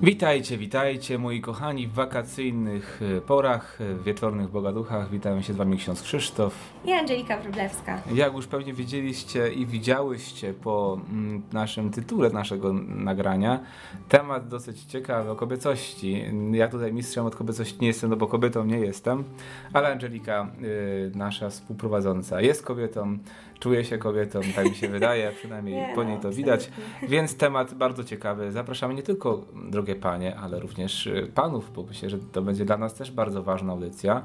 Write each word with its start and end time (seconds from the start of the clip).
Witajcie, 0.00 0.58
witajcie 0.58 1.18
moi 1.18 1.40
kochani 1.40 1.86
w 1.86 1.92
wakacyjnych 1.92 3.00
e, 3.16 3.20
porach, 3.20 3.80
e, 3.80 3.94
w 3.94 4.02
wieczornych 4.02 4.50
bogaduchach. 4.50 5.10
Witają 5.10 5.42
się 5.42 5.52
z 5.52 5.56
wami 5.56 5.78
ksiądz 5.78 6.02
Krzysztof. 6.02 6.54
I 6.84 6.92
Angelika 6.92 7.38
Wróblewska. 7.38 8.02
Jak 8.14 8.34
już 8.34 8.46
pewnie 8.46 8.72
wiedzieliście 8.72 9.52
i 9.52 9.66
widziałyście 9.66 10.54
po 10.54 11.00
mm, 11.10 11.42
naszym 11.52 11.90
tytule 11.90 12.30
naszego 12.30 12.72
nagrania, 12.72 13.60
temat 14.08 14.48
dosyć 14.48 14.84
ciekawy 14.84 15.30
o 15.30 15.36
kobiecości. 15.36 16.24
Ja 16.52 16.68
tutaj 16.68 16.92
mistrzem 16.92 17.26
od 17.26 17.36
kobiecości 17.36 17.76
nie 17.80 17.86
jestem, 17.86 18.10
no 18.10 18.16
bo 18.16 18.26
kobietą 18.26 18.64
nie 18.64 18.78
jestem, 18.78 19.24
ale 19.72 19.88
Angelika, 19.92 20.46
y, 20.62 21.12
nasza 21.14 21.50
współprowadząca, 21.50 22.40
jest 22.40 22.62
kobietą, 22.62 23.18
czuje 23.60 23.84
się 23.84 23.98
kobietą, 23.98 24.40
tak 24.56 24.68
mi 24.68 24.74
się 24.74 24.88
wydaje, 24.98 25.32
przynajmniej 25.32 25.74
Nie, 25.74 25.92
po 25.94 26.04
no, 26.04 26.10
niej 26.10 26.18
to 26.20 26.30
widać. 26.30 26.70
Więc 27.08 27.36
temat 27.36 27.74
bardzo 27.74 28.04
ciekawy. 28.04 28.52
Zapraszamy 28.52 28.94
nie 28.94 29.02
tylko 29.02 29.44
drogie 29.70 29.94
panie, 29.96 30.36
ale 30.36 30.60
również 30.60 31.06
y, 31.06 31.30
panów, 31.34 31.72
bo 31.72 31.82
myślę, 31.82 32.10
że 32.10 32.18
to 32.18 32.42
będzie 32.42 32.64
dla 32.64 32.76
nas 32.76 32.94
też 32.94 33.12
bardzo 33.12 33.42
ważna 33.42 33.72
audycja. 33.72 34.22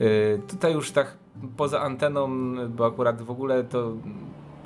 Y, 0.00 0.40
Tutaj 0.48 0.72
już 0.72 0.92
tak 0.92 1.16
poza 1.56 1.80
anteną, 1.80 2.28
bo 2.68 2.86
akurat 2.86 3.22
w 3.22 3.30
ogóle 3.30 3.64
to 3.64 3.92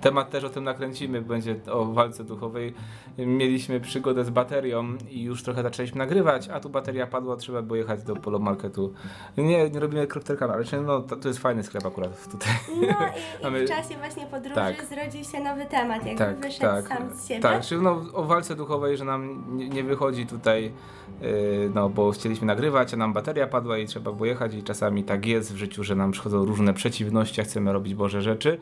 temat 0.05 0.31
też 0.31 0.45
o 0.45 0.51
tym 0.51 0.65
nakręcimy, 0.65 1.23
będzie 1.23 1.57
o 1.71 1.85
walce 1.85 2.25
duchowej. 2.25 2.75
Mieliśmy 3.19 3.81
przygodę 3.81 4.25
z 4.25 4.31
baterią 4.31 4.97
i 5.11 5.23
już 5.23 5.43
trochę 5.43 5.63
zaczęliśmy 5.63 5.99
nagrywać, 5.99 6.49
a 6.49 6.61
tu 6.61 6.69
bateria 6.71 7.07
padła, 7.07 7.37
trzeba 7.37 7.63
było 7.63 7.77
jechać 7.77 8.03
do 8.03 8.17
Polo 8.17 8.39
Marketu. 8.39 8.93
Nie, 9.37 9.71
nie 9.71 9.81
robimy 9.81 10.07
kropterkami, 10.07 10.53
ale 10.53 10.83
no, 10.83 11.01
to, 11.01 11.17
to 11.17 11.29
jest 11.29 11.41
fajny 11.41 11.63
sklep 11.63 11.87
akurat 11.87 12.31
tutaj. 12.31 12.53
No 12.69 12.83
i, 12.83 13.41
i 13.41 13.43
Mamy- 13.45 13.65
w 13.67 13.69
czasie 13.69 13.95
właśnie 13.99 14.27
podróży 14.27 14.55
Tak. 14.55 14.85
zrodził 14.85 15.25
się 15.25 15.41
nowy 15.41 15.67
temat, 15.67 16.07
jakby 16.07 16.19
tak, 16.19 16.41
wyszedł 16.41 16.61
tak, 16.61 16.89
sam 16.89 17.17
z 17.17 17.29
siebie. 17.29 17.41
tak, 17.41 17.63
czyli 17.63 17.83
no, 17.83 18.03
o 18.13 18.23
walce 18.23 18.57
duchowej, 18.57 18.97
że 18.97 19.05
nam 19.05 19.45
nie, 19.57 19.69
nie 19.69 19.85
wychodzi 19.85 20.27
tutaj, 20.27 20.73
no 21.75 21.89
bo 21.89 22.11
chcieliśmy 22.11 22.47
nagrywać, 22.47 22.95
a 22.95 22.97
nam 22.97 23.13
bateria 23.13 23.47
padła 23.47 23.79
i 23.79 23.87
trzeba 23.87 24.13
było 24.13 24.27
jechać 24.27 24.55
i 24.55 24.63
czasami 24.63 25.05
tak 25.05 25.27
jest 25.27 25.53
w 25.53 25.57
życiu, 25.57 25.85
że 25.85 25.95
nam 25.95 26.11
przychodzą 26.11 26.45
różne 26.45 26.75
przeciwności, 26.75 27.41
a 27.41 27.45
chcemy 27.45 27.73
robić 27.73 27.95
Boże 27.95 28.23
rzeczy. 28.23 28.59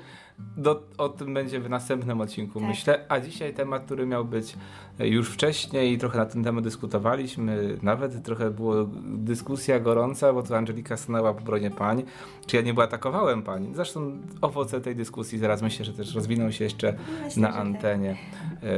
Do, 0.56 0.83
o 0.98 1.08
tym 1.08 1.34
będzie 1.34 1.61
w 1.61 1.70
następnym 1.70 2.20
odcinku, 2.20 2.61
Tak. 2.61 2.69
myślę, 2.69 3.05
a 3.08 3.20
dzisiaj 3.20 3.55
temat, 3.55 3.84
który 3.84 4.06
miał 4.06 4.25
być 4.25 4.55
e, 5.00 5.08
już 5.08 5.31
wcześniej 5.31 5.92
i 5.92 5.98
trochę 5.98 6.19
na 6.19 6.27
ten 6.27 6.44
temat 6.44 6.64
dyskutowaliśmy, 6.64 7.78
nawet 7.83 8.22
trochę 8.25 8.50
była 8.50 8.75
dyskusja 9.05 9.81
gorąca, 9.81 10.33
bo 10.33 10.42
tu 10.42 10.55
Angelika 10.55 10.97
stanęła 10.97 11.34
po 11.34 11.41
bronie 11.41 11.70
pań, 11.70 12.03
czy 12.47 12.56
ja 12.56 12.62
nie 12.62 12.83
atakowałem 12.83 13.42
pań. 13.42 13.72
Zresztą 13.75 14.19
owoce 14.41 14.81
tej 14.81 14.97
dyskusji 14.97 15.38
zaraz 15.38 15.62
myślę, 15.62 15.84
że 15.84 15.92
też 15.92 16.14
rozwiną 16.14 16.50
się 16.50 16.64
jeszcze 16.64 16.94
Myślę, 17.25 17.42
na 17.42 17.48
że 17.48 17.53
tak. 17.55 17.66
antenie. 17.66 18.16
E, 18.62 18.69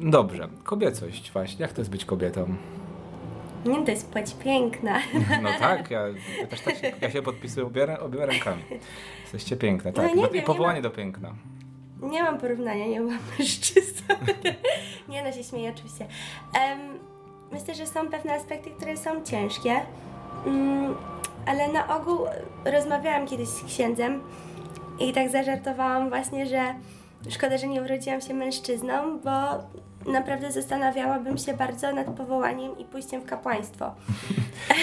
dobrze, 0.00 0.48
kobiecość 0.64 1.32
właśnie. 1.32 1.62
Jak 1.62 1.72
to 1.72 1.80
jest 1.80 1.90
być 1.90 2.04
kobietą? 2.04 2.54
Nie, 3.64 3.84
to 3.84 3.90
jest 3.90 4.10
płeć 4.12 4.34
piękna. 4.44 4.98
No 5.42 5.48
tak, 5.58 5.90
ja, 5.90 6.00
ja 6.40 6.46
też 6.46 6.60
tak 6.60 6.76
się, 6.76 6.92
ja 7.00 7.10
się 7.10 7.22
podpisuję 7.22 7.66
obiema, 7.66 7.98
obiema 7.98 8.26
rękami. 8.26 8.62
Jesteście 9.22 9.56
piękne, 9.56 9.92
No 9.96 10.02
tak. 10.02 10.14
nie 10.14 10.16
No, 10.16 10.22
wiem, 10.22 10.34
I 10.36 10.38
nie 10.38 10.42
powołanie 10.42 10.78
ma- 10.78 10.82
do 10.82 10.90
piękna. 10.90 11.34
Nie 12.02 12.22
mam 12.22 12.38
porównania, 12.38 12.86
nie 12.86 13.00
byłam 13.00 13.18
mężczyzną. 13.38 14.14
nie 15.08 15.22
no, 15.24 15.32
się 15.32 15.44
śmieję 15.44 15.72
oczywiście. 15.76 16.06
Em, 16.60 16.78
myślę, 17.52 17.74
że 17.74 17.86
są 17.86 18.08
pewne 18.08 18.34
aspekty, 18.34 18.70
które 18.70 18.96
są 18.96 19.24
ciężkie, 19.24 19.80
mm, 20.46 20.94
ale 21.46 21.68
na 21.72 21.96
ogół 21.96 22.18
rozmawiałam 22.64 23.26
kiedyś 23.26 23.48
z 23.48 23.64
księdzem 23.64 24.20
i 25.00 25.12
tak 25.12 25.30
zażartowałam 25.30 26.08
właśnie, 26.08 26.46
że 26.46 26.74
szkoda, 27.30 27.58
że 27.58 27.66
nie 27.66 27.82
urodziłam 27.82 28.20
się 28.20 28.34
mężczyzną, 28.34 29.18
bo 29.18 29.30
naprawdę 30.12 30.52
zastanawiałabym 30.52 31.38
się 31.38 31.54
bardzo 31.54 31.92
nad 31.92 32.06
powołaniem 32.06 32.78
i 32.78 32.84
pójściem 32.84 33.20
w 33.20 33.26
kapłaństwo. 33.26 33.94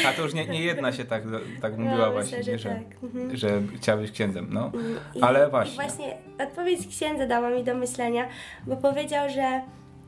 A 0.08 0.14
to 0.14 0.22
już 0.22 0.34
nie, 0.34 0.46
nie 0.48 0.62
jedna 0.62 0.92
się 0.92 1.06
tak, 1.06 1.24
tak 1.62 1.78
No, 1.78 1.84
mówiła 1.84 2.10
myślę, 2.10 2.12
właśnie, 2.12 2.44
że 2.44 2.58
że, 2.58 2.70
tak. 2.70 3.04
Mhm. 3.04 3.38
że 3.38 3.62
chciała 3.76 4.02
być 4.02 4.12
księdzem. 4.12 4.48
No. 4.52 4.72
I, 5.16 5.22
Ale 5.22 5.48
I 5.48 5.50
właśnie. 5.52 5.76
właśnie 5.76 6.18
odpowiedź 6.48 6.88
księdza 6.88 7.28
dała 7.28 7.50
mi 7.50 7.64
do 7.64 7.76
myślenia, 7.76 8.28
bo 8.68 8.78
powiedział, 8.78 9.30
że 9.30 9.62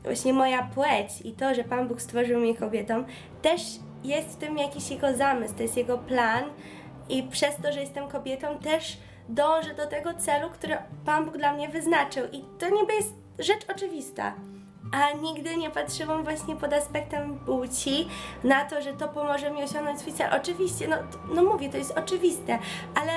właśnie 0.04 0.32
moja 0.32 0.62
płeć 0.74 1.20
i 1.24 1.32
to, 1.32 1.54
że 1.54 1.64
Pan 1.64 1.88
Bóg 1.88 2.02
stworzył 2.02 2.40
mnie 2.40 2.54
kobietą, 2.54 3.04
też 3.42 3.62
jest 4.04 4.28
w 4.28 4.36
tym 4.36 4.58
jakiś 4.58 4.90
jego 4.90 5.16
zamysł, 5.16 5.54
to 5.54 5.62
jest 5.62 5.76
jego 5.76 5.98
plan 5.98 6.44
i 7.08 7.22
przez 7.22 7.56
to, 7.56 7.72
że 7.72 7.80
jestem 7.80 8.08
kobietą, 8.08 8.58
też 8.58 8.98
dążę 9.28 9.74
do 9.74 9.86
tego 9.86 10.14
celu, 10.14 10.50
który 10.50 10.76
Pan 11.04 11.24
Bóg 11.24 11.38
dla 11.38 11.52
mnie 11.54 11.68
wyznaczył. 11.68 12.24
I 12.32 12.44
to 12.58 12.68
niby 12.68 12.94
jest 12.94 13.14
rzecz 13.38 13.70
oczywista. 13.76 14.34
A 14.92 15.16
nigdy 15.16 15.56
nie 15.56 15.70
patrzyłam 15.70 16.24
właśnie 16.24 16.56
pod 16.56 16.72
aspektem 16.72 17.38
płci 17.38 18.08
na 18.44 18.64
to, 18.64 18.82
że 18.82 18.92
to 18.92 19.08
pomoże 19.08 19.50
mi 19.50 19.62
osiągnąć 19.62 20.00
swój 20.00 20.12
cel. 20.12 20.30
Oczywiście, 20.34 20.88
no, 20.88 20.96
no 21.34 21.44
mówię, 21.44 21.68
to 21.70 21.76
jest 21.76 21.98
oczywiste, 21.98 22.58
ale 22.94 23.12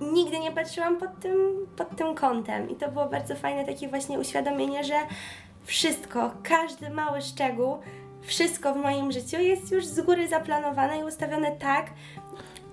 nigdy 0.00 0.38
nie 0.38 0.52
patrzyłam 0.52 0.96
pod 0.96 1.20
tym, 1.20 1.66
pod 1.76 1.96
tym 1.96 2.14
kątem. 2.14 2.70
I 2.70 2.76
to 2.76 2.90
było 2.90 3.06
bardzo 3.06 3.36
fajne 3.36 3.64
takie 3.64 3.88
właśnie 3.88 4.18
uświadomienie, 4.18 4.84
że 4.84 4.94
wszystko, 5.64 6.30
każdy 6.42 6.90
mały 6.90 7.22
szczegół, 7.22 7.78
wszystko 8.22 8.74
w 8.74 8.76
moim 8.76 9.12
życiu 9.12 9.36
jest 9.40 9.72
już 9.72 9.86
z 9.86 10.00
góry 10.00 10.28
zaplanowane 10.28 10.98
i 10.98 11.04
ustawione 11.04 11.52
tak, 11.52 11.86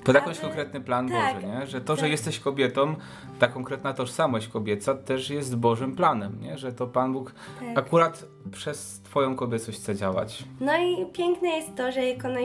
Pod 0.05 0.15
jakąś 0.15 0.37
aby- 0.37 0.47
konkretny 0.47 0.81
plan 0.81 1.09
tak, 1.09 1.35
Boży, 1.35 1.47
nie? 1.47 1.67
Że 1.67 1.81
to, 1.81 1.95
że 1.95 2.01
tak. 2.01 2.11
jesteś 2.11 2.39
kobietą, 2.39 2.95
ta 3.39 3.47
konkretna 3.47 3.93
tożsamość 3.93 4.47
kobieca 4.47 4.95
też 4.95 5.29
jest 5.29 5.55
Bożym 5.57 5.95
planem, 5.95 6.41
nie? 6.41 6.57
Że 6.57 6.73
to 6.73 6.87
Pan 6.87 7.13
Bóg 7.13 7.33
Tak. 7.59 7.77
akurat 7.77 8.25
przez 8.51 8.99
twoją 9.03 9.35
kobiecość 9.35 9.77
chce 9.79 9.95
działać. 9.95 10.43
No 10.59 10.77
i 10.77 11.05
piękne 11.13 11.49
jest 11.49 11.75
to, 11.75 11.91
że 11.91 12.05
jako 12.05 12.27
naj, 12.29 12.43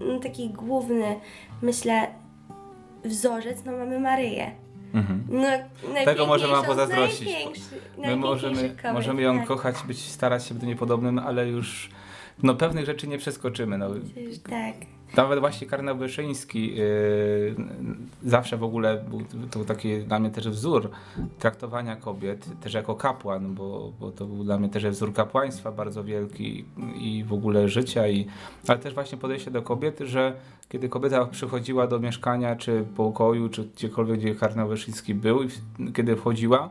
m, 0.00 0.20
taki 0.22 0.50
główny, 0.50 1.20
myślę, 1.62 2.06
wzorzec, 3.04 3.64
no 3.64 3.72
mamy 3.72 4.00
Maryję. 4.00 4.50
Mhm. 4.94 5.24
No, 5.30 5.48
Tego 6.04 6.26
możemy 6.26 6.52
wam 6.52 6.64
pozazdrościć. 6.64 7.28
My 7.98 8.16
możemy, 8.16 8.56
kobiet, 8.56 8.92
możemy 8.94 9.22
ją 9.22 9.38
tak. 9.38 9.46
kochać, 9.48 9.76
być, 9.86 9.98
starać 10.10 10.46
się 10.46 10.54
być 10.54 10.60
do 10.60 10.66
niej 10.66 10.76
podobnym, 10.76 11.18
ale 11.18 11.48
już 11.48 11.90
no, 12.42 12.54
pewnych 12.54 12.86
rzeczy 12.86 13.08
nie 13.08 13.18
przeskoczymy. 13.18 13.78
No. 13.78 13.88
Tak. 14.50 14.74
Nawet 15.16 15.40
właśnie 15.40 15.66
Karnał 15.66 15.96
Wyszyński 15.96 16.76
yy, 16.76 17.54
zawsze 18.24 18.56
w 18.56 18.64
ogóle 18.64 19.04
był 19.08 19.22
to 19.50 19.64
taki 19.64 19.98
dla 19.98 20.18
mnie 20.18 20.30
też 20.30 20.48
wzór 20.48 20.90
traktowania 21.38 21.96
kobiet, 21.96 22.46
też 22.60 22.74
jako 22.74 22.94
kapłan, 22.94 23.54
bo, 23.54 23.92
bo 24.00 24.10
to 24.10 24.26
był 24.26 24.44
dla 24.44 24.58
mnie 24.58 24.68
też 24.68 24.86
wzór 24.86 25.12
kapłaństwa 25.12 25.72
bardzo 25.72 26.04
wielki 26.04 26.64
i 27.00 27.24
w 27.24 27.32
ogóle 27.32 27.68
życia, 27.68 28.08
i, 28.08 28.26
ale 28.68 28.78
też 28.78 28.94
właśnie 28.94 29.18
podejście 29.18 29.50
do 29.50 29.62
kobiet, 29.62 29.98
że 30.00 30.32
kiedy 30.68 30.88
kobieta 30.88 31.26
przychodziła 31.26 31.86
do 31.86 31.98
mieszkania, 31.98 32.56
czy 32.56 32.84
pokoju, 32.96 33.48
czy 33.48 33.64
gdziekolwiek, 33.64 34.18
gdzie 34.18 34.34
Karnał 34.34 34.68
Wyszyński 34.68 35.14
był, 35.14 35.42
i 35.42 35.48
kiedy 35.92 36.16
wchodziła, 36.16 36.70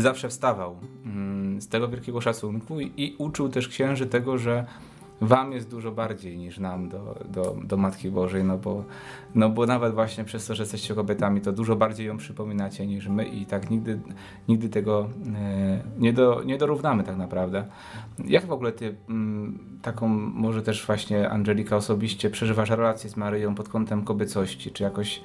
zawsze 0.00 0.28
wstawał 0.28 0.76
mm, 1.04 1.60
z 1.60 1.68
tego 1.68 1.88
wielkiego 1.88 2.20
szacunku 2.20 2.80
i, 2.80 3.16
uczył 3.18 3.48
też 3.48 3.68
księży 3.68 4.06
tego, 4.06 4.38
że 4.38 4.66
wam 5.22 5.52
jest 5.52 5.70
dużo 5.70 5.92
bardziej 5.92 6.38
niż 6.38 6.58
nam 6.58 6.88
do, 6.88 7.18
do, 7.28 7.56
do 7.64 7.76
Matki 7.76 8.10
Bożej, 8.10 8.44
no 8.44 8.58
bo, 8.58 8.84
no 9.34 9.48
bo 9.48 9.66
nawet 9.66 9.94
właśnie 9.94 10.24
przez 10.24 10.46
to, 10.46 10.54
że 10.54 10.62
jesteście 10.62 10.94
kobietami, 10.94 11.40
to 11.40 11.52
dużo 11.52 11.76
bardziej 11.76 12.06
ją 12.06 12.16
przypominacie 12.16 12.86
niż 12.86 13.08
my 13.08 13.24
i 13.24 13.46
tak 13.46 13.70
nigdy, 13.70 13.98
nigdy 14.48 14.68
tego 14.68 15.08
e, 15.36 15.82
nie, 15.98 16.12
do, 16.12 16.42
nie 16.44 16.58
dorównamy 16.58 17.04
tak 17.04 17.16
naprawdę. 17.16 17.64
Jak 18.24 18.46
w 18.46 18.52
ogóle 18.52 18.72
ty 18.72 18.94
mm, 19.08 19.58
taką, 19.82 20.08
może 20.08 20.62
też 20.62 20.86
właśnie 20.86 21.30
Angelika 21.30 21.76
osobiście 21.76 22.30
przeżywasz 22.30 22.70
relację 22.70 23.10
z 23.10 23.16
Maryją 23.16 23.54
pod 23.54 23.68
kątem 23.68 24.04
kobiecości? 24.04 24.70
Czy 24.70 24.82
jakoś 24.82 25.20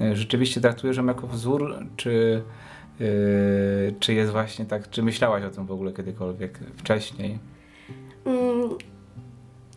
e, 0.00 0.16
rzeczywiście 0.16 0.60
traktujesz 0.60 0.96
ją 0.96 1.06
jako 1.06 1.26
wzór, 1.26 1.74
czy 1.96 2.42
czy 4.00 4.14
jest 4.14 4.32
właśnie 4.32 4.64
tak, 4.64 4.90
czy 4.90 5.02
myślałaś 5.02 5.44
o 5.44 5.50
tym 5.50 5.66
w 5.66 5.72
ogóle 5.72 5.92
kiedykolwiek 5.92 6.58
wcześniej? 6.76 7.38
Mm, 8.24 8.68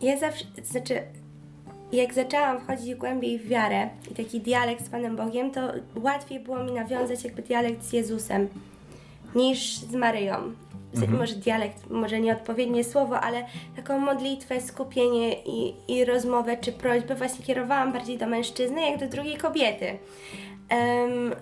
Ja 0.02 0.18
zawsze, 0.18 0.44
znaczy, 0.64 1.02
jak 1.92 2.14
zaczęłam 2.14 2.60
wchodzić 2.60 2.94
głębiej 2.94 3.38
w 3.38 3.48
wiarę 3.48 3.88
i 4.10 4.14
taki 4.14 4.40
dialekt 4.40 4.86
z 4.86 4.88
Panem 4.88 5.16
Bogiem, 5.16 5.50
to 5.50 5.60
łatwiej 5.94 6.40
było 6.40 6.64
mi 6.64 6.72
nawiązać 6.72 7.24
jakby 7.24 7.42
dialekt 7.42 7.84
z 7.84 7.92
Jezusem 7.92 8.48
niż 9.34 9.76
z 9.76 9.94
Maryją. 9.94 10.34
Mhm. 10.94 11.18
Może 11.18 11.34
dialekt, 11.34 11.90
może 11.90 12.20
nieodpowiednie 12.20 12.84
słowo, 12.84 13.20
ale 13.20 13.44
taką 13.76 13.98
modlitwę, 13.98 14.60
skupienie 14.60 15.42
i, 15.42 15.74
i 15.88 16.04
rozmowę 16.04 16.56
czy 16.56 16.72
prośbę 16.72 17.14
właśnie 17.14 17.44
kierowałam 17.44 17.92
bardziej 17.92 18.18
do 18.18 18.26
mężczyzny, 18.26 18.90
jak 18.90 19.00
do 19.00 19.08
drugiej 19.08 19.36
kobiety. 19.36 19.86
Em, 20.68 21.34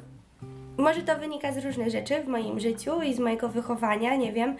może 0.78 1.02
to 1.02 1.18
wynika 1.18 1.52
z 1.52 1.64
różnych 1.64 1.90
rzeczy 1.90 2.22
w 2.22 2.28
moim 2.28 2.60
życiu 2.60 3.02
i 3.02 3.14
z 3.14 3.18
mojego 3.18 3.48
wychowania, 3.48 4.16
nie 4.16 4.32
wiem, 4.32 4.56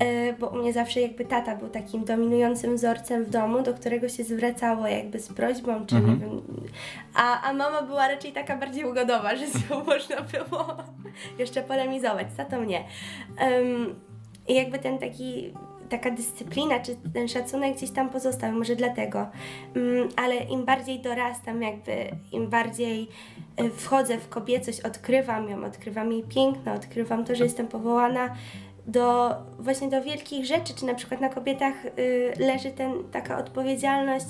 E, 0.00 0.32
bo 0.32 0.46
u 0.48 0.56
mnie 0.56 0.72
zawsze 0.72 1.00
jakby 1.00 1.24
tata 1.24 1.56
był 1.56 1.68
takim 1.68 2.04
dominującym 2.04 2.76
wzorcem 2.76 3.24
w 3.24 3.30
domu, 3.30 3.62
do 3.62 3.74
którego 3.74 4.08
się 4.08 4.24
zwracało 4.24 4.86
jakby 4.86 5.20
z 5.20 5.28
prośbą, 5.28 5.86
czy 5.86 5.96
Mhm. 5.96 6.14
nie 6.20 6.26
wiem. 6.26 6.40
A, 7.14 7.42
a 7.42 7.52
mama 7.52 7.82
była 7.82 8.08
raczej 8.08 8.32
taka 8.32 8.56
bardziej 8.56 8.84
ugodowa, 8.84 9.36
że 9.36 9.46
z 9.46 9.70
nią 9.70 9.84
można 9.94 10.16
było 10.20 10.76
jeszcze 11.38 11.62
polemizować, 11.62 12.32
za 12.32 12.44
to 12.44 12.60
mnie. 12.60 12.84
Em, 13.38 13.94
I 14.48 14.54
jakby 14.54 14.78
ten 14.78 14.98
taki 14.98 15.54
taka 15.92 16.10
dyscyplina, 16.10 16.80
czy 16.80 16.96
ten 17.14 17.28
szacunek 17.28 17.76
gdzieś 17.76 17.90
tam 17.90 18.10
pozostał, 18.10 18.52
może 18.52 18.76
dlatego. 18.76 19.26
Mm, 19.76 20.08
ale 20.16 20.36
im 20.36 20.64
bardziej 20.64 21.00
dorastam, 21.00 21.62
jakby 21.62 21.92
im 22.32 22.48
bardziej 22.48 23.08
y, 23.60 23.70
wchodzę 23.70 24.18
w 24.18 24.28
kobiecość, 24.28 24.80
odkrywam 24.80 25.48
ją, 25.48 25.64
odkrywam 25.64 26.12
jej 26.12 26.22
piękno, 26.22 26.72
odkrywam 26.72 27.24
to, 27.24 27.34
że 27.34 27.44
jestem 27.44 27.68
powołana 27.68 28.34
do 28.86 29.34
właśnie 29.58 29.88
do 29.88 30.02
wielkich 30.02 30.46
rzeczy, 30.46 30.74
czy 30.74 30.86
na 30.86 30.94
przykład 30.94 31.20
na 31.20 31.28
kobietach 31.28 31.74
y, 31.98 32.32
leży 32.38 32.70
ten, 32.70 32.92
taka 33.12 33.38
odpowiedzialność 33.38 34.26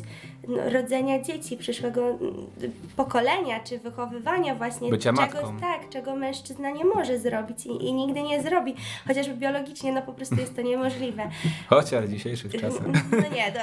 no, 0.49 0.71
rodzenia 0.71 1.23
dzieci, 1.23 1.57
przyszłego 1.57 2.11
y, 2.11 2.71
pokolenia, 2.97 3.61
czy 3.61 3.79
wychowywania 3.79 4.55
właśnie 4.55 4.91
Bycia 4.91 5.13
czegoś, 5.13 5.35
matką. 5.35 5.61
tak, 5.61 5.89
czego 5.89 6.17
mężczyzna 6.17 6.71
nie 6.71 6.85
może 6.85 7.19
zrobić 7.19 7.67
i, 7.67 7.85
i 7.85 7.93
nigdy 7.93 8.23
nie 8.23 8.43
zrobi, 8.43 8.75
chociażby 9.09 9.35
biologicznie, 9.35 9.93
no 9.93 10.03
po 10.03 10.13
prostu 10.13 10.37
jest 10.37 10.57
to 10.57 10.63
niemożliwe. 10.63 11.31
Chociaż 11.71 12.05
w 12.07 12.11
dzisiejszych 12.11 12.53
czasach 12.53 12.87
No 13.23 13.37
nie, 13.37 13.53
to 13.53 13.61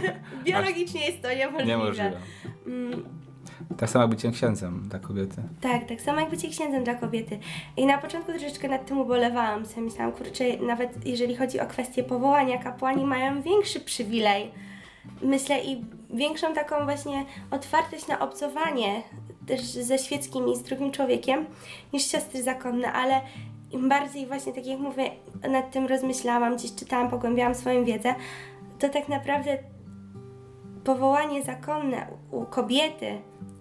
biologicznie 0.44 1.06
jest 1.06 1.22
to 1.22 1.28
niemożliwe. 1.34 1.66
niemożliwe. 1.66 2.12
Mm, 2.66 3.21
Tak 3.78 3.90
samo 3.90 4.08
byciem 4.08 4.32
księdzem 4.32 4.88
dla 4.88 4.98
kobiety. 4.98 5.42
Tak, 5.60 5.88
tak 5.88 6.00
samo 6.00 6.20
jak 6.20 6.30
bycie 6.30 6.48
księdzem 6.48 6.84
dla 6.84 6.94
kobiety. 6.94 7.38
I 7.76 7.86
na 7.86 7.98
początku 7.98 8.32
troszeczkę 8.32 8.68
nad 8.68 8.86
tym 8.86 9.00
ubolewałam, 9.00 9.66
sobie 9.66 9.82
myślałam, 9.82 10.12
kurczę, 10.12 10.44
nawet 10.56 11.06
jeżeli 11.06 11.36
chodzi 11.36 11.60
o 11.60 11.66
kwestię 11.66 12.04
powołania, 12.04 12.58
kapłani 12.58 13.04
mają 13.04 13.42
większy 13.42 13.80
przywilej. 13.80 14.50
Myślę 15.22 15.64
i 15.64 15.84
większą 16.10 16.54
taką 16.54 16.84
właśnie 16.84 17.24
otwartość 17.50 18.08
na 18.08 18.18
obcowanie 18.18 19.02
też 19.46 19.60
ze 19.60 19.98
świeckim 19.98 20.48
i 20.48 20.56
z 20.56 20.62
drugim 20.62 20.92
człowiekiem 20.92 21.46
niż 21.92 22.02
siostry 22.02 22.42
zakonne, 22.42 22.92
ale 22.92 23.20
im 23.72 23.88
bardziej 23.88 24.26
właśnie, 24.26 24.52
tak 24.52 24.66
jak 24.66 24.78
mówię, 24.78 25.10
nad 25.50 25.70
tym 25.70 25.86
rozmyślałam, 25.86 26.56
gdzieś 26.56 26.74
czytałam, 26.74 27.10
pogłębiałam 27.10 27.54
swoją 27.54 27.84
wiedzę, 27.84 28.14
to 28.78 28.88
tak 28.88 29.08
naprawdę 29.08 29.58
powołanie 30.84 31.42
zakonne 31.42 32.06
u 32.30 32.44
kobiety 32.44 33.18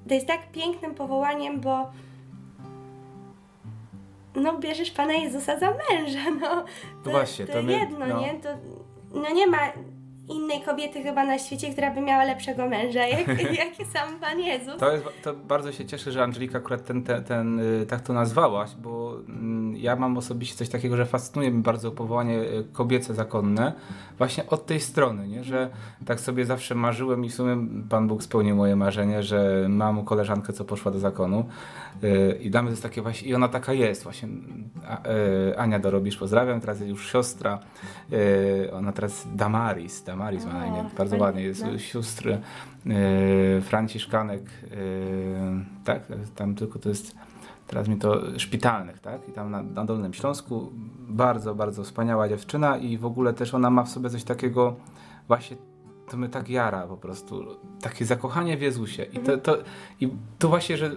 to 0.07 0.13
jest 0.13 0.27
tak 0.27 0.51
pięknym 0.51 0.95
powołaniem, 0.95 1.59
bo 1.59 1.91
no 4.35 4.57
bierzesz 4.59 4.91
Pana 4.91 5.13
Jezusa 5.13 5.59
za 5.59 5.73
męża, 5.89 6.29
no. 6.41 6.65
To, 7.03 7.09
właśnie, 7.09 7.45
to, 7.45 7.53
to 7.53 7.63
my- 7.63 7.71
jedno, 7.71 8.07
no. 8.07 8.21
nie? 8.21 8.33
To, 8.33 8.49
no 9.13 9.33
nie 9.33 9.47
ma 9.47 9.57
innej 10.27 10.61
kobiety 10.61 11.03
chyba 11.03 11.25
na 11.25 11.39
świecie, 11.39 11.71
która 11.71 11.91
by 11.91 12.01
miała 12.01 12.23
lepszego 12.23 12.69
męża, 12.69 13.07
jak, 13.07 13.27
jak 13.61 13.87
sam 13.93 14.19
Pan 14.19 14.39
Jezus. 14.39 14.77
To, 14.77 14.91
jest, 14.91 15.05
to 15.23 15.33
bardzo 15.33 15.71
się 15.71 15.85
cieszę, 15.85 16.11
że 16.11 16.23
Angelika 16.23 16.57
akurat 16.57 16.85
ten, 16.85 17.03
ten, 17.03 17.23
ten, 17.23 17.59
y, 17.59 17.85
tak 17.85 18.01
to 18.01 18.13
nazwałaś, 18.13 18.75
bo 18.75 19.17
mm, 19.29 19.75
ja 19.75 19.95
mam 19.95 20.17
osobiście 20.17 20.55
coś 20.55 20.69
takiego, 20.69 20.97
że 20.97 21.05
fascynuje 21.05 21.51
mnie 21.51 21.63
bardzo 21.63 21.91
powołanie 21.91 22.39
y, 22.39 22.65
kobiece 22.73 23.13
zakonne, 23.13 23.73
właśnie 24.17 24.47
od 24.47 24.65
tej 24.65 24.79
strony, 24.79 25.27
nie? 25.27 25.43
że 25.43 25.69
tak 26.05 26.19
sobie 26.19 26.45
zawsze 26.45 26.75
marzyłem 26.75 27.25
i 27.25 27.29
w 27.29 27.33
sumie 27.33 27.67
Pan 27.89 28.07
Bóg 28.07 28.23
spełnił 28.23 28.55
moje 28.55 28.75
marzenie, 28.75 29.23
że 29.23 29.65
mam 29.69 30.05
koleżankę, 30.05 30.53
co 30.53 30.65
poszła 30.65 30.91
do 30.91 30.99
zakonu 30.99 31.45
y, 32.03 32.39
i 32.41 32.49
damy 32.49 32.67
to 32.67 32.71
jest 32.71 32.83
takie 32.83 33.01
właśnie, 33.01 33.29
i 33.29 33.35
ona 33.35 33.47
taka 33.47 33.73
jest 33.73 34.03
właśnie, 34.03 34.27
Ania 35.57 35.79
Dorobisz, 35.79 36.17
pozdrawiam, 36.17 36.61
teraz 36.61 36.79
jest 36.79 36.89
już 36.89 37.11
siostra, 37.11 37.59
ona 38.73 38.91
teraz 38.91 39.27
Damaris, 39.35 40.03
Damaris 40.11 40.45
ma 40.45 40.53
na 40.53 40.67
imię, 40.67 40.89
bardzo 40.97 41.17
ładnie, 41.17 41.43
jest 41.43 41.65
sióstry 41.77 42.39
e, 42.87 43.61
Franciszkanek, 43.61 44.41
e, 44.41 44.75
tak, 45.83 46.03
tam 46.35 46.55
tylko 46.55 46.79
to 46.79 46.89
jest 46.89 47.15
teraz 47.67 47.87
mi 47.87 47.97
to 47.97 48.39
szpitalnych, 48.39 48.99
tak, 48.99 49.29
i 49.29 49.31
tam 49.31 49.51
na, 49.51 49.63
na 49.63 49.85
Dolnym 49.85 50.13
Śląsku. 50.13 50.71
Bardzo, 50.99 51.55
bardzo 51.55 51.83
wspaniała 51.83 52.29
dziewczyna 52.29 52.77
i 52.77 52.97
w 52.97 53.05
ogóle 53.05 53.33
też 53.33 53.53
ona 53.53 53.69
ma 53.69 53.83
w 53.83 53.89
sobie 53.89 54.09
coś 54.09 54.23
takiego 54.23 54.75
właśnie 55.27 55.57
to 56.09 56.17
mnie 56.17 56.29
tak 56.29 56.49
jara 56.49 56.87
po 56.87 56.97
prostu, 56.97 57.45
takie 57.81 58.05
zakochanie 58.05 58.57
w 58.57 58.61
Jezusie. 58.61 59.03
I 59.03 59.19
to, 59.19 59.37
to, 59.37 59.57
i 59.99 60.09
to 60.39 60.49
właśnie, 60.49 60.77
że 60.77 60.91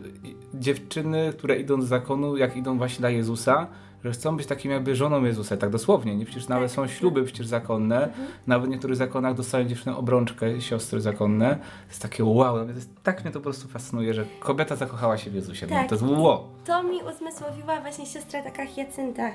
dziewczyny, 0.55 1.33
które 1.39 1.57
idą 1.57 1.81
do 1.81 1.87
zakonu, 1.87 2.37
jak 2.37 2.57
idą 2.57 2.79
właśnie 2.79 3.01
dla 3.01 3.11
Jezusa, 3.11 3.67
że 4.05 4.11
chcą 4.11 4.37
być 4.37 4.47
takim 4.47 4.71
jakby 4.73 4.97
żoną 4.97 5.25
Jezusa, 5.25 5.57
tak 5.57 5.71
dosłownie, 5.71 6.17
nie? 6.17 6.25
Przecież 6.25 6.49
nawet 6.49 6.69
Tak. 6.69 6.77
są 6.77 6.87
śluby 6.87 7.25
przecież 7.25 7.47
zakonne, 7.47 8.09
nawet 8.47 8.67
w 8.67 8.71
niektórych 8.71 8.97
zakonach 8.97 9.35
dostają 9.35 9.65
dziewczyny 9.69 9.97
obrączkę, 9.97 10.61
siostry 10.61 11.01
zakonne. 11.01 11.55
To 11.57 11.89
jest 11.89 12.03
takie 12.03 12.25
wow, 12.25 12.67
to 12.67 12.73
jest, 12.73 12.91
tak 13.03 13.25
mnie 13.25 13.33
to 13.33 13.39
po 13.41 13.45
prostu 13.45 13.69
fascynuje, 13.69 14.15
że 14.15 14.25
kobieta 14.41 14.77
zakochała 14.77 15.19
się 15.19 15.31
w 15.31 15.35
Jezusie. 15.35 15.67
No, 15.71 15.77
Tak. 15.77 15.89
to 15.89 15.95
jest 15.95 16.05
wow. 16.07 16.45
To 16.65 16.83
mi 16.83 16.97
uzmysłowiła 17.15 17.81
właśnie 17.81 18.07
siostra 18.07 18.43
taka 18.43 18.63
Jacynta, 18.77 19.31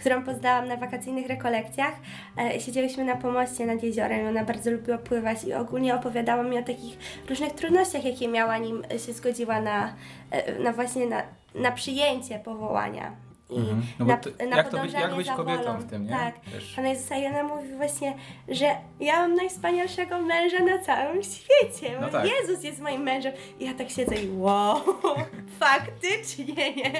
którą 0.00 0.24
poznałam 0.24 0.68
na 0.68 0.76
wakacyjnych 0.76 1.28
rekolekcjach. 1.28 1.94
E, 2.38 2.60
siedziałyśmy 2.60 3.04
na 3.04 3.16
pomoście 3.16 3.66
nad 3.66 3.82
jeziorem, 3.82 4.26
ona 4.28 4.44
bardzo 4.44 4.70
lubiła 4.70 4.98
pływać 4.98 5.44
i 5.44 5.54
ogólnie 5.54 5.94
opowiadała 5.94 6.42
mi 6.42 6.58
o 6.58 6.62
takich 6.62 6.98
różnych 7.28 7.52
trudnościach, 7.52 8.04
jakie 8.04 8.28
miała, 8.28 8.58
nim 8.58 8.82
się 9.06 9.12
zgodziła 9.12 9.60
na, 9.60 9.94
e, 10.30 10.58
na 10.58 10.72
właśnie 10.72 11.06
na, 11.06 11.22
na 11.54 11.72
przyjęcie 11.72 12.38
powołania. 12.38 13.23
I 13.50 13.56
Mhm. 13.56 13.82
No 13.98 14.04
na, 14.04 14.18
na 14.50 14.56
jak 14.56 14.68
to 14.68 14.78
być- 14.82 14.92
jak 14.92 15.14
być 15.16 15.30
kobietą 15.30 15.62
wolą. 15.64 15.78
w 15.80 15.90
tym, 15.90 16.04
nie? 16.04 16.10
Tak. 16.10 16.40
Też. 16.40 16.72
Pana 16.76 16.88
Jezusa 16.88 17.16
i 17.16 17.26
ona 17.26 17.42
mówi 17.42 17.68
właśnie, 17.76 18.14
że 18.48 18.76
ja 19.00 19.16
mam 19.16 19.34
najwspanialszego 19.34 20.22
męża 20.22 20.58
na 20.64 20.78
całym 20.78 21.22
świecie. 21.22 21.98
No 22.00 22.08
tak. 22.08 22.26
Jezus 22.40 22.64
jest 22.64 22.80
moim 22.80 23.02
mężem. 23.02 23.32
I 23.60 23.64
ja 23.66 23.74
tak 23.74 23.90
siedzę 23.90 24.14
i 24.14 24.30
wow, 24.36 24.80
faktycznie, 25.60 26.74
nie? 26.74 26.92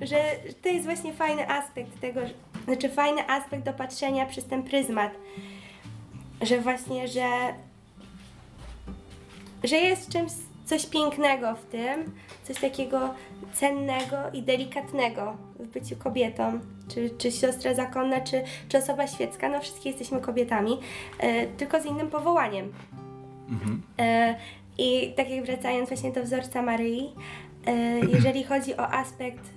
że 0.10 0.16
to 0.62 0.68
jest 0.68 0.84
właśnie 0.84 1.12
fajny 1.12 1.48
aspekt 1.48 2.00
tego, 2.00 2.20
znaczy 2.64 2.88
fajny 2.88 3.28
aspekt 3.28 3.64
do 3.64 3.72
patrzenia 3.72 4.26
przez 4.26 4.44
ten 4.44 4.62
pryzmat. 4.62 5.12
Że 6.42 6.60
właśnie, 6.60 7.08
że 7.08 7.24
że 9.64 9.76
jest 9.76 10.12
czymś 10.12 10.32
coś 10.72 10.86
pięknego 10.86 11.54
w 11.54 11.64
tym, 11.64 12.12
coś 12.44 12.56
takiego 12.56 13.14
cennego 13.52 14.16
i 14.32 14.42
delikatnego 14.42 15.36
w 15.58 15.66
byciu 15.66 15.96
kobietą, 15.96 16.60
czy, 16.88 17.10
czy 17.18 17.32
siostra 17.32 17.74
zakonna, 17.74 18.20
czy, 18.20 18.42
czy 18.68 18.78
osoba 18.78 19.06
świecka, 19.06 19.48
no 19.48 19.60
wszystkie 19.60 19.90
jesteśmy 19.90 20.20
kobietami, 20.20 20.78
e, 21.18 21.46
tylko 21.46 21.80
z 21.80 21.86
innym 21.86 22.10
powołaniem. 22.10 22.72
Mhm. 23.50 23.82
E, 23.98 24.34
I 24.78 25.12
tak 25.16 25.30
jak 25.30 25.44
wracając 25.44 25.88
właśnie 25.88 26.12
do 26.12 26.22
wzorca 26.22 26.62
Maryi, 26.62 27.12
e, 27.66 27.98
jeżeli 27.98 28.44
chodzi 28.44 28.76
o 28.76 28.88
aspekt 28.92 29.50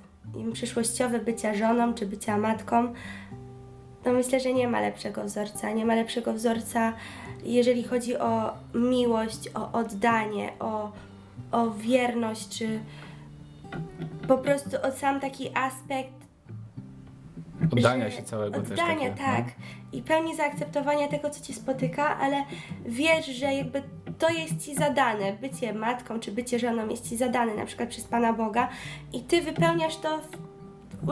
przyszłościowy 0.54 1.20
bycia 1.20 1.54
żoną 1.54 1.94
czy 1.94 2.06
bycia 2.06 2.38
matką, 2.38 2.94
no 4.06 4.14
myślę, 4.14 4.40
że 4.40 4.54
nie 4.54 4.68
ma 4.68 4.82
lepszego 4.82 5.24
wzorca. 5.24 5.72
Nie 5.72 5.86
ma 5.86 5.96
lepszego 5.96 6.34
wzorca, 6.34 6.94
jeżeli 7.44 7.84
chodzi 7.84 8.18
o 8.18 8.54
miłość, 8.74 9.50
o 9.54 9.72
oddanie, 9.72 10.52
o, 10.60 10.92
o 11.52 11.72
wierność, 11.72 12.58
czy 12.58 12.80
po 14.28 14.38
prostu 14.38 14.78
o 14.84 14.92
sam 14.92 15.20
taki 15.20 15.50
aspekt 15.54 16.26
Oddania 17.72 18.12
się 18.12 18.24
całego 18.24 18.62
też 18.62 18.72
Oddania, 18.72 19.10
takie, 19.10 19.16
tak. 19.16 19.46
I 19.94 20.02
pełni 20.02 20.36
zaakceptowania 20.36 21.08
tego, 21.08 21.30
co 21.30 21.44
cię 21.44 21.54
spotyka, 21.54 22.18
ale 22.18 22.44
wiesz, 22.86 23.26
że 23.26 23.54
jakby 23.54 23.84
to 24.20 24.30
jest 24.30 24.66
ci 24.66 24.76
zadane. 24.76 25.34
Bycie 25.34 25.74
matką 25.74 26.20
czy 26.20 26.32
bycie 26.32 26.60
żoną 26.60 26.90
jest 26.90 27.10
ci 27.10 27.18
zadane 27.18 27.56
na 27.56 27.66
przykład 27.66 27.90
przez 27.90 28.04
Pana 28.04 28.34
Boga 28.34 28.70
i 29.14 29.22
ty 29.22 29.42
wypełniasz 29.42 29.98
to 29.98 30.18
w, 30.18 30.28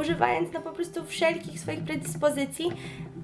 używając 0.01 0.53
no 0.53 0.61
po 0.61 0.71
prostu 0.71 1.05
wszelkich 1.05 1.59
swoich 1.59 1.83
predyspozycji, 1.83 2.65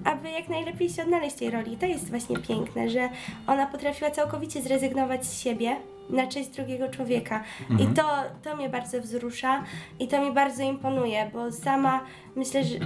aby 0.04 0.30
jak 0.30 0.50
najlepiej 0.50 0.90
się 0.90 1.04
odnaleźć 1.04 1.36
w 1.36 1.40
tej 1.40 1.50
roli. 1.50 1.74
I 1.74 1.78
to 1.78 1.86
jest 1.86 2.10
właśnie 2.10 2.38
piękne, 2.38 2.90
że 2.90 3.10
ona 3.48 3.68
potrafiła 3.68 4.12
całkowicie 4.12 4.62
zrezygnować 4.62 5.26
z 5.26 5.40
siebie 5.42 5.76
na 6.10 6.28
cześć 6.28 6.50
drugiego 6.50 6.90
człowieka. 6.90 7.44
Mhm. 7.70 7.92
I 7.92 7.94
to, 7.94 8.04
to 8.44 8.56
mnie 8.56 8.70
bardzo 8.70 9.02
wzrusza 9.02 9.64
i 10.00 10.08
to 10.08 10.22
mi 10.26 10.34
bardzo 10.34 10.64
imponuje, 10.64 11.30
bo 11.34 11.52
sama 11.52 12.04
myślę, 12.36 12.64
że 12.64 12.80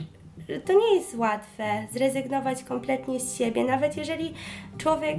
że 0.50 0.60
to 0.60 0.74
nie 0.74 0.96
jest 0.96 1.15
łatwe 1.15 1.88
zrezygnować 1.92 2.63
kompletnie 2.63 3.20
z 3.20 3.38
siebie, 3.38 3.63
nawet 3.63 3.98
jeżeli 3.98 4.34
człowiek 4.77 5.18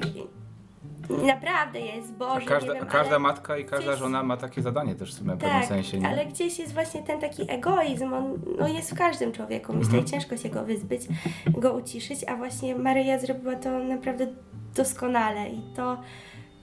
naprawdę 1.11 1.81
jest 1.81 2.11
A 2.11 2.15
Boży, 2.19 2.47
każda, 2.47 2.75
wiem, 2.75 2.87
każda 2.87 3.11
ale 3.11 3.19
matka 3.19 3.59
i 3.59 3.65
każda 3.65 3.87
gdzieś- 3.91 3.99
żona 4.01 4.23
ma 4.23 4.37
takie 4.37 4.63
zadanie 4.63 4.95
też 4.95 5.15
w 5.15 5.19
sumie 5.19 5.35
w 5.35 5.39
pewnym 5.39 5.59
tak, 5.61 5.69
sensie, 5.69 5.99
nie? 5.99 6.09
ale 6.09 6.27
gdzieś 6.27 6.59
jest 6.59 6.75
właśnie 6.75 7.03
ten 7.03 7.21
taki 7.21 7.51
egoizm, 7.53 8.13
on 8.13 8.39
no 8.59 8.69
jest 8.69 8.91
w 8.91 8.95
każdym 8.99 9.33
człowieku, 9.33 9.73
myślę, 9.73 9.87
Mhm. 9.87 10.05
i 10.05 10.11
ciężko 10.11 10.37
się 10.37 10.49
go 10.49 10.65
wyzbyć, 10.65 11.03
go 11.47 11.73
uciszyć, 11.73 12.25
a 12.29 12.37
właśnie 12.37 12.75
Maryja 12.75 13.19
zrobiła 13.19 13.57
to 13.57 13.79
naprawdę 13.79 14.27
doskonale 14.75 15.49
i 15.51 15.63
to, 15.77 15.97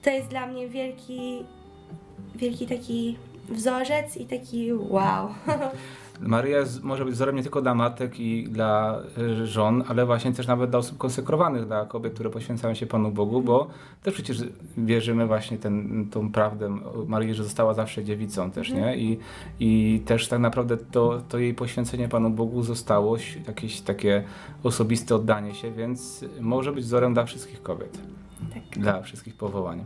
to 0.02 0.10
jest 0.10 0.28
dla 0.28 0.46
mnie 0.46 0.68
wielki, 0.68 1.44
wielki 2.34 2.66
taki 2.66 3.18
wzorzec 3.48 4.16
i 4.16 4.26
taki 4.26 4.72
wow. 4.72 5.28
Maryja 6.20 6.58
jest, 6.58 6.82
może 6.82 7.04
być 7.04 7.14
wzorem 7.14 7.36
nie 7.36 7.42
tylko 7.42 7.62
dla 7.62 7.74
matek 7.74 8.20
i 8.20 8.44
dla 8.44 9.00
y, 9.18 9.46
żon, 9.46 9.84
ale 9.88 10.06
właśnie 10.06 10.32
też 10.32 10.46
nawet 10.46 10.70
dla 10.70 10.78
osób 10.78 10.98
konsekrowanych, 10.98 11.66
dla 11.66 11.86
kobiet, 11.86 12.14
które 12.14 12.30
poświęcają 12.30 12.74
się 12.74 12.86
Panu 12.86 13.10
Bogu, 13.10 13.42
bo 13.42 13.66
też 14.02 14.14
przecież 14.14 14.38
wierzymy 14.76 15.26
właśnie 15.26 15.58
ten, 15.58 16.06
tą 16.10 16.32
prawdę 16.32 16.78
Maryi, 17.06 17.34
że 17.34 17.44
została 17.44 17.74
zawsze 17.74 18.04
dziewicą 18.04 18.50
też, 18.50 18.70
nie? 18.70 18.96
I, 18.96 19.18
i 19.60 20.02
też 20.06 20.28
tak 20.28 20.40
naprawdę 20.40 20.76
to, 20.76 21.22
to 21.28 21.38
jej 21.38 21.54
poświęcenie 21.54 22.08
Panu 22.08 22.30
Bogu 22.30 22.62
zostało 22.62 23.16
jakieś 23.46 23.80
takie 23.80 24.24
osobiste 24.62 25.14
oddanie 25.14 25.54
się, 25.54 25.70
więc 25.70 26.24
może 26.40 26.72
być 26.72 26.84
wzorem 26.84 27.14
dla 27.14 27.24
wszystkich 27.24 27.62
kobiet. 27.62 27.98
Tak. 28.54 28.82
Dla 28.82 29.02
wszystkich 29.02 29.34
powołań. 29.34 29.84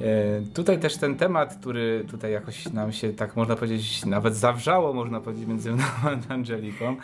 E, 0.00 0.40
tutaj 0.54 0.78
też 0.78 0.96
ten 0.96 1.16
temat, 1.16 1.56
który 1.56 2.04
tutaj 2.10 2.32
jakoś 2.32 2.72
nam 2.72 2.92
się, 2.92 3.12
tak 3.12 3.36
można 3.36 3.56
powiedzieć, 3.56 4.06
nawet 4.06 4.36
zawrzało, 4.36 4.92
można 4.92 5.20
powiedzieć, 5.20 5.46
między 5.46 5.72
mną 5.72 5.84
a 6.04 6.32
Angeliką, 6.32 6.96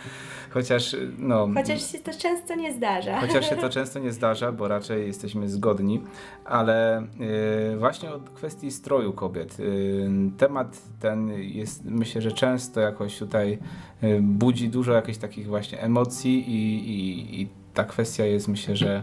chociaż 0.51 0.97
no... 1.19 1.49
Chociaż 1.55 1.93
się 1.93 1.99
to 1.99 2.13
często 2.13 2.55
nie 2.55 2.75
zdarza. 2.75 3.21
Chociaż 3.21 3.49
się 3.49 3.57
to 3.57 3.69
często 3.79 3.99
nie 3.99 4.13
zdarza, 4.13 4.53
bo 4.53 4.69
raczej 4.69 5.07
jesteśmy 5.07 5.49
zgodni, 5.49 6.03
ale 6.45 6.97
e, 6.97 7.77
właśnie 7.79 8.11
od 8.11 8.31
kwestii 8.31 8.71
stroju 8.71 9.13
kobiet. 9.13 9.57
E, 9.61 9.65
temat 10.39 10.83
ten 11.01 11.29
jest, 11.29 11.85
myślę, 11.85 12.23
że 12.23 12.33
często 12.33 12.81
jakoś 12.81 13.19
tutaj 13.19 13.59
budzi 14.21 14.69
dużo 14.69 14.93
jakichś 14.93 15.19
takich 15.19 15.47
właśnie 15.47 15.81
emocji 15.81 16.51
i, 16.51 16.91
i, 16.91 17.41
i 17.41 17.49
ta 17.79 17.85
kwestia 17.85 18.25
jest, 18.25 18.49
myślę, 18.49 18.77
że 18.77 19.03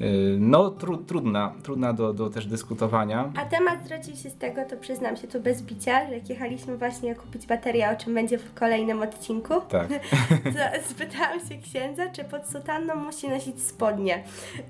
Y, 0.00 0.36
no 0.40 0.70
tru, 0.70 0.96
trudna, 0.96 1.52
trudna 1.62 1.92
do, 1.92 2.12
do 2.12 2.30
też 2.30 2.46
dyskutowania. 2.46 3.32
A 3.36 3.44
temat 3.44 3.86
zrodził 3.88 4.16
się 4.16 4.30
z 4.30 4.36
tego, 4.36 4.64
to 4.70 4.76
przyznam 4.76 5.16
się 5.16 5.28
tu 5.28 5.40
bez 5.40 5.62
bicia, 5.62 6.06
że 6.06 6.14
jak 6.14 6.28
jechaliśmy 6.28 6.76
właśnie 6.76 7.14
kupić 7.14 7.46
baterię, 7.46 7.90
o 7.90 7.96
czym 7.96 8.14
będzie 8.14 8.38
w 8.38 8.54
kolejnym 8.54 9.02
odcinku, 9.02 9.60
tak. 9.68 9.88
to 10.56 10.88
spytałam 10.90 11.40
się 11.40 11.58
księdza, 11.62 12.08
czy 12.08 12.24
pod 12.24 12.48
sutanną 12.48 12.94
musi 12.94 13.28
nosić 13.28 13.62
spodnie. 13.62 14.24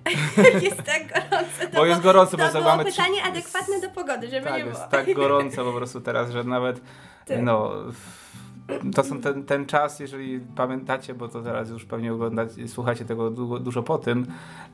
jest 0.62 0.82
tak 0.82 1.08
gorąco. 1.08 1.66
To 1.72 1.76
bo 1.76 1.86
jest 1.86 2.00
gorąco, 2.00 2.36
to 2.36 2.46
bo 2.46 2.52
było 2.52 2.64
mamy 2.64 2.84
pytanie 2.84 3.22
adekwatne 3.24 3.80
do 3.80 3.90
pogody, 3.90 4.28
żeby 4.28 4.46
tak, 4.46 4.56
nie 4.56 4.64
było. 4.64 4.78
jest 4.78 4.90
tak 4.90 5.14
gorąco 5.14 5.64
po 5.70 5.72
prostu 5.72 6.00
teraz, 6.00 6.30
że 6.30 6.44
nawet 6.44 6.80
tak. 7.26 7.42
no 7.42 7.72
to 8.94 9.04
są 9.04 9.20
ten, 9.20 9.44
ten 9.44 9.66
czas, 9.66 10.00
jeżeli 10.00 10.40
pamiętacie, 10.56 11.14
bo 11.14 11.28
to 11.28 11.42
teraz 11.42 11.70
już 11.70 11.84
pewnie 11.84 12.12
oglądacie, 12.12 12.68
słuchacie 12.68 13.04
tego 13.04 13.30
dużo, 13.30 13.58
dużo 13.58 13.82
po 13.82 13.98
tym, 13.98 14.26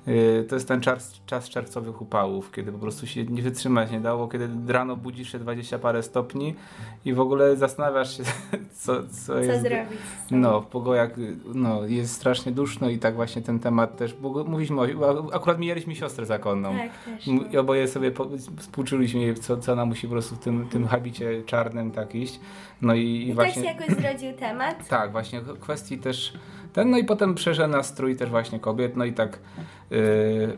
yy, 0.06 0.46
to 0.48 0.54
jest 0.54 0.68
ten 0.68 0.80
czas, 0.80 1.20
czas 1.26 1.48
czerwcowych 1.48 2.02
upałów, 2.02 2.52
kiedy 2.52 2.72
po 2.72 2.78
prostu 2.78 3.06
się 3.06 3.24
nie 3.24 3.42
wytrzymać 3.42 3.90
nie 3.90 4.00
dało, 4.00 4.28
kiedy 4.28 4.48
rano 4.72 4.96
budzisz 4.96 5.32
się 5.32 5.38
20 5.38 5.78
parę 5.78 6.02
stopni 6.02 6.54
i 7.04 7.14
w 7.14 7.20
ogóle 7.20 7.56
zastanawiasz 7.56 8.16
się, 8.16 8.22
co, 8.82 9.02
co, 9.02 9.26
co 9.26 9.38
jest. 9.38 9.62
zrobić. 9.62 9.98
No, 10.30 10.60
w 10.60 10.66
pogojach 10.66 11.10
no, 11.54 11.86
jest 11.86 12.14
strasznie 12.14 12.52
duszno 12.52 12.90
i 12.90 12.98
tak 12.98 13.14
właśnie 13.14 13.42
ten 13.42 13.58
temat 13.58 13.96
też, 13.96 14.14
bo 14.14 14.44
mówiliśmy, 14.44 14.80
o, 14.80 15.34
akurat 15.34 15.58
mijaliśmy 15.58 15.94
siostrę 15.94 16.26
zakonną. 16.26 16.76
Tak, 16.76 16.90
też. 17.04 17.26
No. 17.26 17.42
I 17.52 17.56
oboje 17.56 17.88
sobie 17.88 18.10
po, 18.10 18.28
współczuliśmy 18.58 19.34
co, 19.34 19.56
co 19.56 19.72
ona 19.72 19.84
musi 19.84 20.06
po 20.06 20.12
prostu 20.12 20.34
w 20.34 20.38
tym, 20.38 20.68
tym 20.68 20.86
habicie 20.86 21.42
czarnym 21.42 21.90
tak 21.90 22.14
iść. 22.14 22.40
No 22.82 22.94
i, 22.94 23.00
i, 23.00 23.28
I 23.28 23.34
właśnie... 23.34 23.74
tak 23.74 23.85
jakoś 23.88 24.04
zrodził 24.04 24.32
temat. 24.32 24.88
Tak, 24.88 25.12
właśnie 25.12 25.40
kwestii 25.60 25.98
też 25.98 26.32
ten, 26.76 26.90
no 26.90 26.98
i 26.98 27.04
potem 27.04 27.34
przeżę 27.34 27.68
na 27.68 27.82
strój 27.82 28.16
też 28.16 28.30
właśnie 28.30 28.60
kobiet, 28.60 28.96
no 28.96 29.04
i 29.04 29.12
tak 29.12 29.38
yy, 29.90 30.56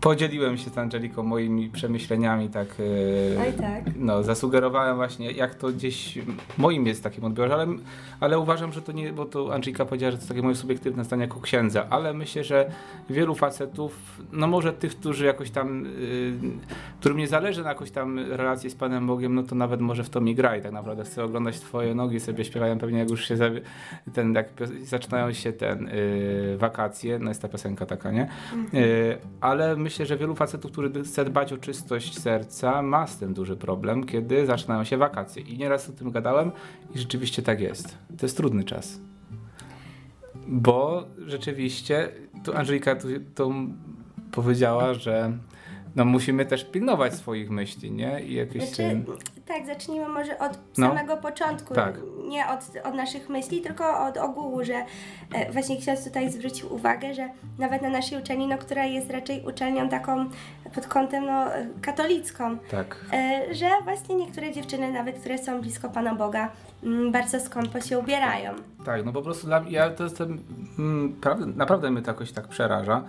podzieliłem 0.00 0.58
się 0.58 0.70
z 0.70 0.78
Angeliką 0.78 1.22
moimi 1.22 1.68
przemyśleniami, 1.68 2.48
tak, 2.48 2.78
yy, 2.78 3.38
Oj, 3.46 3.52
tak. 3.52 3.84
no 3.96 4.22
zasugerowałem 4.22 4.96
właśnie, 4.96 5.30
jak 5.30 5.54
to 5.54 5.68
gdzieś 5.68 6.18
moim 6.58 6.86
jest 6.86 7.02
takim 7.02 7.24
odbiorze, 7.24 7.54
ale, 7.54 7.66
ale 8.20 8.38
uważam, 8.38 8.72
że 8.72 8.82
to 8.82 8.92
nie, 8.92 9.12
bo 9.12 9.24
to 9.24 9.54
Angelika 9.54 9.84
powiedziała, 9.84 10.10
że 10.10 10.18
to 10.18 10.26
takie 10.26 10.42
moje 10.42 10.54
subiektywne 10.54 11.04
zdanie 11.04 11.22
jako 11.22 11.40
księdza, 11.40 11.86
ale 11.90 12.14
myślę, 12.14 12.44
że 12.44 12.70
wielu 13.10 13.34
facetów, 13.34 14.22
no 14.32 14.46
może 14.46 14.72
tych, 14.72 14.96
którzy 14.96 15.24
jakoś 15.24 15.50
tam, 15.50 15.84
yy, 15.84 16.32
którym 17.00 17.18
nie 17.18 17.28
zależy 17.28 17.62
na 17.62 17.68
jakoś 17.68 17.90
tam 17.90 18.18
relacji 18.18 18.70
z 18.70 18.74
Panem 18.74 19.06
Bogiem, 19.06 19.34
no 19.34 19.42
to 19.42 19.54
nawet 19.54 19.80
może 19.80 20.04
w 20.04 20.10
to 20.10 20.20
mi 20.20 20.34
gra 20.34 20.56
i 20.56 20.62
tak 20.62 20.72
naprawdę 20.72 21.04
chcę 21.04 21.24
oglądać 21.24 21.60
twoje 21.60 21.94
nogi, 21.94 22.20
sobie 22.26 22.44
śpiewają 22.44 22.78
pewnie 22.78 22.98
jak 22.98 23.10
już 23.10 23.28
się 23.28 23.36
ten, 24.12 24.34
jak 24.34 24.48
zaczynają 24.82 25.32
się 25.32 25.52
ten 25.52 25.84
yy, 25.84 26.58
wakacje, 26.58 27.18
no 27.18 27.28
jest 27.28 27.42
ta 27.42 27.48
piosenka 27.48 27.86
taka, 27.86 28.12
nie? 28.12 28.28
Yy, 28.72 29.18
ale 29.40 29.76
myślę, 29.76 30.06
że 30.06 30.16
wielu 30.16 30.34
facetów, 30.34 30.72
którzy 30.72 31.02
chce 31.04 31.24
dbać 31.24 31.52
o 31.52 31.56
czystość 31.56 32.18
serca, 32.18 32.82
ma 32.82 33.06
z 33.06 33.18
tym 33.18 33.34
duży 33.34 33.56
problem, 33.56 34.04
kiedy 34.04 34.46
zaczynają 34.46 34.84
się 34.84 34.96
wakacje. 34.96 35.42
I 35.42 35.58
nieraz 35.58 35.90
o 35.90 35.92
tym 35.92 36.10
gadałem 36.10 36.52
i 36.94 36.98
rzeczywiście 36.98 37.42
tak 37.42 37.60
jest. 37.60 37.98
To 38.18 38.26
jest 38.26 38.36
trudny 38.36 38.64
czas. 38.64 39.00
Bo 40.48 41.06
rzeczywiście, 41.26 42.08
tu 42.44 42.56
Angelika 42.56 42.96
tu, 42.96 43.08
tu 43.34 43.54
powiedziała, 44.32 44.94
że 44.94 45.32
no 45.96 46.04
musimy 46.04 46.46
też 46.46 46.64
pilnować 46.64 47.14
swoich 47.14 47.50
myśli, 47.50 47.92
nie? 47.92 48.22
I 48.24 48.34
jakieś 48.34 48.68
znaczy, 48.68 49.02
Tak, 49.46 49.66
zacznijmy 49.66 50.08
może 50.08 50.38
od 50.38 50.58
no. 50.78 50.88
samego 50.88 51.16
początku. 51.16 51.74
Tak. 51.74 51.94
Nie 52.28 52.48
od, 52.48 52.86
od 52.86 52.94
naszych 52.94 53.28
myśli, 53.28 53.60
tylko 53.60 54.06
od 54.06 54.16
ogółu, 54.16 54.64
że 54.64 54.74
e, 55.34 55.52
właśnie 55.52 55.76
ksiądz 55.76 56.04
tutaj 56.04 56.32
zwrócił 56.32 56.74
uwagę, 56.74 57.14
że 57.14 57.28
nawet 57.58 57.82
na 57.82 57.90
naszej 57.90 58.18
uczelni, 58.18 58.46
no, 58.46 58.58
która 58.58 58.84
jest 58.84 59.10
raczej 59.10 59.44
uczelnią 59.46 59.88
taką 59.88 60.26
pod 60.74 60.86
kątem 60.86 61.26
no, 61.26 61.46
katolicką, 61.82 62.58
tak. 62.70 62.96
e, 63.12 63.54
że 63.54 63.68
właśnie 63.84 64.14
niektóre 64.14 64.52
dziewczyny, 64.52 64.92
nawet 64.92 65.18
które 65.18 65.38
są 65.38 65.60
blisko 65.60 65.88
Pana 65.88 66.14
Boga, 66.14 66.48
m, 66.82 66.92
mm, 66.92 67.12
bardzo 67.12 67.40
skąpo 67.40 67.80
się 67.80 67.98
ubierają. 67.98 68.54
Tak, 68.84 69.04
no 69.04 69.12
po 69.12 69.22
prostu 69.22 69.46
dla 69.46 69.60
mnie, 69.60 69.72
ja 69.72 69.90
to 69.90 70.04
jestem, 70.04 70.32
m, 70.32 70.38
mm, 70.78 71.10
naprawdę, 71.10 71.46
naprawdę 71.46 71.90
mnie 71.90 72.02
to 72.02 72.10
jakoś 72.10 72.32
tak 72.32 72.48
przeraża 72.48 73.04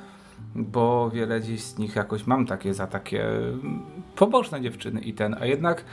bo 0.56 1.10
wiele 1.10 1.42
dziś 1.42 1.64
z 1.64 1.78
nich 1.78 1.96
jakoś 1.96 2.28
mam 2.28 2.46
takie 2.46 2.74
za 2.74 2.88
takie 2.88 3.26
pobożne 4.16 4.62
dziewczyny 4.62 5.02
i 5.02 5.14
ten, 5.14 5.36
a 5.40 5.46
jednak 5.46 5.84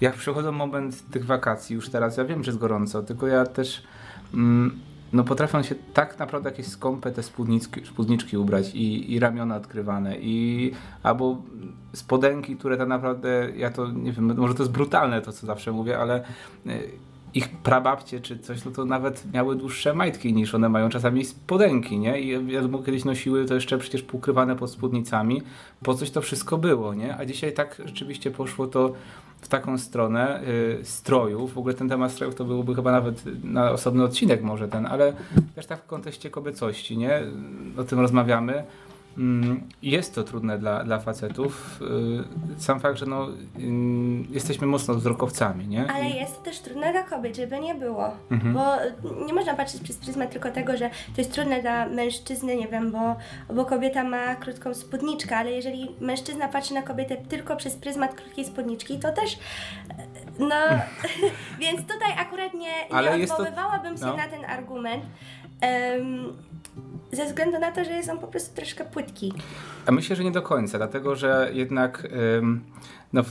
jak 0.00 0.14
przychodzi 0.14 0.48
moment 0.48 1.10
tych 1.10 1.26
wakacji, 1.26 1.74
już 1.74 1.90
teraz 1.90 2.16
ja 2.16 2.24
wiem, 2.24 2.44
że 2.44 2.50
jest 2.50 2.60
gorąco, 2.60 3.02
tylko 3.02 3.26
ja 3.26 3.46
też 3.46 3.82
mm, 4.34 4.80
no 5.12 5.24
potrafią 5.24 5.62
się 5.62 5.74
tak 5.94 6.18
naprawdę 6.18 6.50
jakieś 6.50 6.66
skąpe 6.66 7.12
te 7.12 7.22
spódniczki, 7.22 7.86
spódniczki 7.86 8.36
ubrać 8.36 8.74
i, 8.74 9.12
i 9.12 9.20
ramiona 9.20 9.56
odkrywane 9.56 10.16
i 10.18 10.72
albo 11.02 11.42
spodenki, 11.92 12.56
które 12.56 12.76
tak 12.76 12.88
naprawdę, 12.88 13.48
ja 13.56 13.70
to 13.70 13.90
nie 13.90 14.12
wiem, 14.12 14.36
może 14.36 14.54
to 14.54 14.62
jest 14.62 14.72
brutalne 14.72 15.22
to, 15.22 15.32
co 15.32 15.46
zawsze 15.46 15.72
mówię, 15.72 15.98
ale 15.98 16.24
y, 16.66 16.90
ich 17.34 17.48
prababcie 17.48 18.20
czy 18.20 18.38
coś, 18.38 18.64
no 18.64 18.70
to 18.70 18.84
nawet 18.84 19.32
miały 19.32 19.56
dłuższe 19.56 19.94
majtki 19.94 20.32
niż 20.32 20.54
one 20.54 20.68
mają 20.68 20.88
czasami 20.88 21.24
spodenki, 21.24 21.98
nie? 21.98 22.20
I 22.20 22.44
wiadomo, 22.44 22.78
kiedyś 22.78 23.04
nosiły 23.04 23.44
to 23.44 23.54
jeszcze 23.54 23.78
przecież 23.78 24.02
półkrywane 24.02 24.56
pod 24.56 24.70
spódnicami, 24.70 25.42
po 25.82 25.94
coś 25.94 26.10
to 26.10 26.20
wszystko 26.20 26.58
było, 26.58 26.94
nie? 26.94 27.16
A 27.16 27.24
dzisiaj 27.24 27.52
tak 27.52 27.82
rzeczywiście 27.84 28.30
poszło 28.30 28.66
to 28.66 28.92
w 29.40 29.48
taką 29.48 29.78
stronę 29.78 30.42
y, 30.80 30.84
strojów. 30.84 31.54
W 31.54 31.58
ogóle 31.58 31.74
ten 31.74 31.88
temat 31.88 32.12
strojów 32.12 32.34
to 32.34 32.44
byłby 32.44 32.74
chyba 32.74 32.92
nawet 32.92 33.44
na 33.44 33.70
osobny 33.70 34.04
odcinek 34.04 34.42
może 34.42 34.68
ten, 34.68 34.86
ale 34.86 35.12
też 35.54 35.66
tak 35.66 35.82
w 35.82 35.86
kontekście 35.86 36.30
kobiecości, 36.30 36.98
nie? 36.98 37.22
O 37.78 37.84
tym 37.84 38.00
rozmawiamy. 38.00 38.64
Mm, 39.18 39.68
jest 39.82 40.14
to 40.14 40.24
trudne 40.24 40.58
dla, 40.58 40.84
dla 40.84 40.98
facetów. 40.98 41.80
Y, 42.56 42.62
sam 42.62 42.80
fakt, 42.80 42.98
że 42.98 43.06
no, 43.06 43.28
jesteśmy 44.30 44.66
mocno 44.66 44.94
wzrokowcami, 44.94 45.68
nie? 45.68 45.92
Ale 45.92 46.10
jest 46.10 46.36
to 46.36 46.42
też 46.42 46.58
trudne 46.58 46.92
dla 46.92 47.02
kobiet, 47.02 47.36
żeby 47.36 47.60
nie 47.60 47.74
było. 47.74 48.10
Mhm. 48.30 48.54
Bo 48.54 48.76
nie 49.26 49.34
można 49.34 49.54
patrzeć 49.54 49.82
przez 49.82 49.96
pryzmat 49.96 50.30
tylko 50.30 50.50
tego, 50.50 50.76
że 50.76 50.90
to 50.90 51.20
jest 51.20 51.32
trudne 51.32 51.62
dla 51.62 51.86
mężczyzny, 51.86 52.56
nie 52.56 52.68
wiem, 52.68 52.92
bo, 52.92 53.16
bo 53.54 53.64
kobieta 53.64 54.04
ma 54.04 54.34
krótką 54.34 54.74
spódniczkę, 54.74 55.36
ale 55.36 55.50
jeżeli 55.50 55.88
mężczyzna 56.00 56.48
patrzy 56.48 56.74
na 56.74 56.82
kobietę 56.82 57.16
tylko 57.16 57.56
przez 57.56 57.76
pryzmat 57.76 58.14
krótkiej 58.14 58.44
spódniczki, 58.44 58.98
to 58.98 59.12
też 59.12 59.38
no, 60.38 60.56
więc 61.60 61.80
tutaj 61.80 62.12
akurat 62.18 62.54
nie, 62.54 62.88
nie 63.18 63.24
odwoływałabym 63.24 63.98
to... 63.98 64.06
no. 64.06 64.12
się 64.12 64.18
na 64.18 64.28
ten 64.28 64.44
argument. 64.44 65.04
Um, 65.62 66.36
ze 67.12 67.26
względu 67.26 67.58
na 67.58 67.72
to, 67.72 67.84
że 67.84 67.90
jest 67.90 68.08
on 68.08 68.18
po 68.18 68.26
prostu 68.26 68.56
troszkę 68.56 68.84
płytki. 68.84 69.32
A 69.86 69.92
myślę, 69.92 70.16
że 70.16 70.24
nie 70.24 70.32
do 70.32 70.42
końca, 70.42 70.78
dlatego 70.78 71.16
że 71.16 71.50
jednak 71.52 72.08
no, 73.12 73.22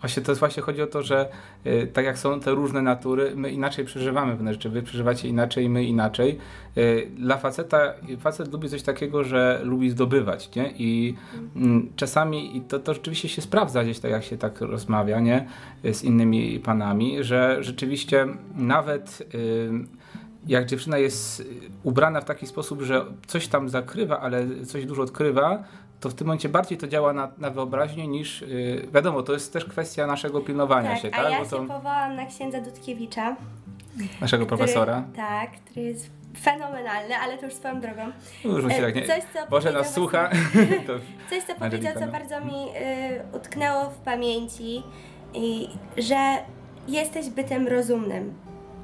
właśnie 0.00 0.22
to 0.22 0.32
jest 0.32 0.40
właśnie 0.40 0.62
chodzi 0.62 0.82
o 0.82 0.86
to, 0.86 1.02
że 1.02 1.28
y, 1.66 1.90
tak 1.92 2.04
jak 2.04 2.18
są 2.18 2.40
te 2.40 2.50
różne 2.50 2.82
natury, 2.82 3.32
my 3.36 3.50
inaczej 3.50 3.84
przeżywamy 3.84 4.32
pewne 4.32 4.52
rzeczy, 4.52 4.70
wy 4.70 4.82
przeżywacie 4.82 5.28
inaczej, 5.28 5.68
my 5.68 5.84
inaczej. 5.84 6.38
Y, 6.78 7.10
dla 7.16 7.36
faceta, 7.36 7.94
facet 8.20 8.52
lubi 8.52 8.68
coś 8.68 8.82
takiego, 8.82 9.24
że 9.24 9.60
lubi 9.64 9.90
zdobywać, 9.90 10.54
nie? 10.54 10.72
I 10.78 11.14
mm. 11.56 11.92
czasami, 11.96 12.56
i 12.56 12.60
to, 12.60 12.78
to 12.78 12.94
rzeczywiście 12.94 13.28
się 13.28 13.42
sprawdza 13.42 13.84
gdzieś 13.84 13.98
tak, 13.98 14.10
jak 14.10 14.24
się 14.24 14.38
tak 14.38 14.60
rozmawia, 14.60 15.20
nie? 15.20 15.48
Z 15.92 16.04
innymi 16.04 16.60
panami, 16.60 17.24
że 17.24 17.58
rzeczywiście 17.60 18.26
nawet... 18.54 19.28
Y, 19.34 20.05
jak 20.46 20.66
dziewczyna 20.66 20.98
jest 20.98 21.40
y, 21.40 21.44
ubrana 21.82 22.20
w 22.20 22.24
taki 22.24 22.46
sposób, 22.46 22.82
że 22.82 23.04
coś 23.26 23.48
tam 23.48 23.68
zakrywa, 23.68 24.20
ale 24.20 24.64
coś 24.66 24.86
dużo 24.86 25.02
odkrywa, 25.02 25.64
to 26.00 26.10
w 26.10 26.14
tym 26.14 26.26
momencie 26.26 26.48
bardziej 26.48 26.78
to 26.78 26.86
działa 26.88 27.12
na, 27.12 27.28
na 27.38 27.50
wyobraźnię 27.50 28.08
niż, 28.08 28.40
yy, 28.40 28.88
wiadomo, 28.94 29.22
to 29.22 29.32
jest 29.32 29.52
też 29.52 29.64
kwestia 29.64 30.06
naszego 30.06 30.40
pilnowania 30.40 30.90
Tak, 30.90 30.98
się, 31.02 31.08
a 31.08 31.22
tak? 31.22 31.32
ja 31.32 31.38
Bo 31.38 31.44
się 31.44 31.50
to 31.50 31.56
powołam 31.64 32.16
na 32.16 32.26
księdza 32.26 32.60
Dudkiewicza. 32.60 33.36
naszego 34.20 34.46
który- 34.46 34.58
profesora. 34.58 35.04
Tak, 35.16 35.50
który 35.52 35.86
jest 35.86 36.10
fenomenalny, 36.40 37.16
ale 37.16 37.38
to 37.38 37.44
już 37.44 37.54
swoją 37.54 37.80
drogą. 37.80 38.02
Już 38.44 38.64
mi 38.64 38.70
się 38.70 38.76
E, 38.78 38.82
tak 38.82 38.94
nie... 38.94 39.02
coś, 39.06 39.22
co 39.34 39.50
Boże 39.50 39.72
nas 39.72 39.94
słucha. 39.94 40.28
to... 40.86 40.92
Coś, 41.30 41.42
co 41.46 41.54
powiedział, 41.54 41.94
co 41.94 42.00
no. 42.06 42.12
bardzo 42.12 42.40
mi 42.44 42.52
y, 42.52 43.36
utknęło 43.36 43.90
w 43.90 43.96
pamięci, 43.96 44.82
i, 45.34 45.68
że 45.98 46.36
jesteś 46.88 47.28
bytem 47.30 47.68
rozumnym. 47.68 48.34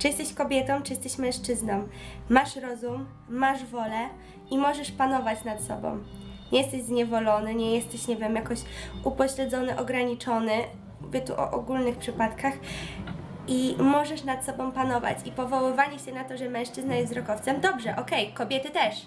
Czy 0.02 0.08
jesteś 0.08 0.34
kobietą, 0.34 0.82
czy 0.82 0.92
jesteś 0.92 1.18
mężczyzną. 1.18 1.88
Masz 2.28 2.56
rozum, 2.56 3.06
masz 3.28 3.64
wolę 3.64 4.08
i 4.50 4.58
możesz 4.58 4.90
panować 4.90 5.44
nad 5.44 5.62
sobą. 5.62 5.98
Nie 6.52 6.58
jesteś 6.58 6.82
zniewolony, 6.82 7.54
nie 7.54 7.74
jesteś, 7.74 8.08
nie 8.08 8.16
wiem, 8.16 8.36
jakoś 8.36 8.58
upośledzony, 9.04 9.78
ograniczony. 9.78 10.52
Mówię 11.00 11.20
tu 11.20 11.32
o 11.32 11.50
ogólnych 11.50 11.96
przypadkach. 11.96 12.54
I 13.48 13.76
możesz 13.78 14.24
nad 14.24 14.44
sobą 14.44 14.72
panować. 14.72 15.18
I 15.24 15.32
powoływanie 15.32 15.98
się 15.98 16.12
na 16.12 16.24
to, 16.24 16.36
że 16.36 16.48
mężczyzna 16.48 16.94
jest 16.94 17.12
wzrokowcem, 17.12 17.60
dobrze, 17.60 17.96
okej, 17.96 18.32
kobiety 18.32 18.70
też. 18.70 19.06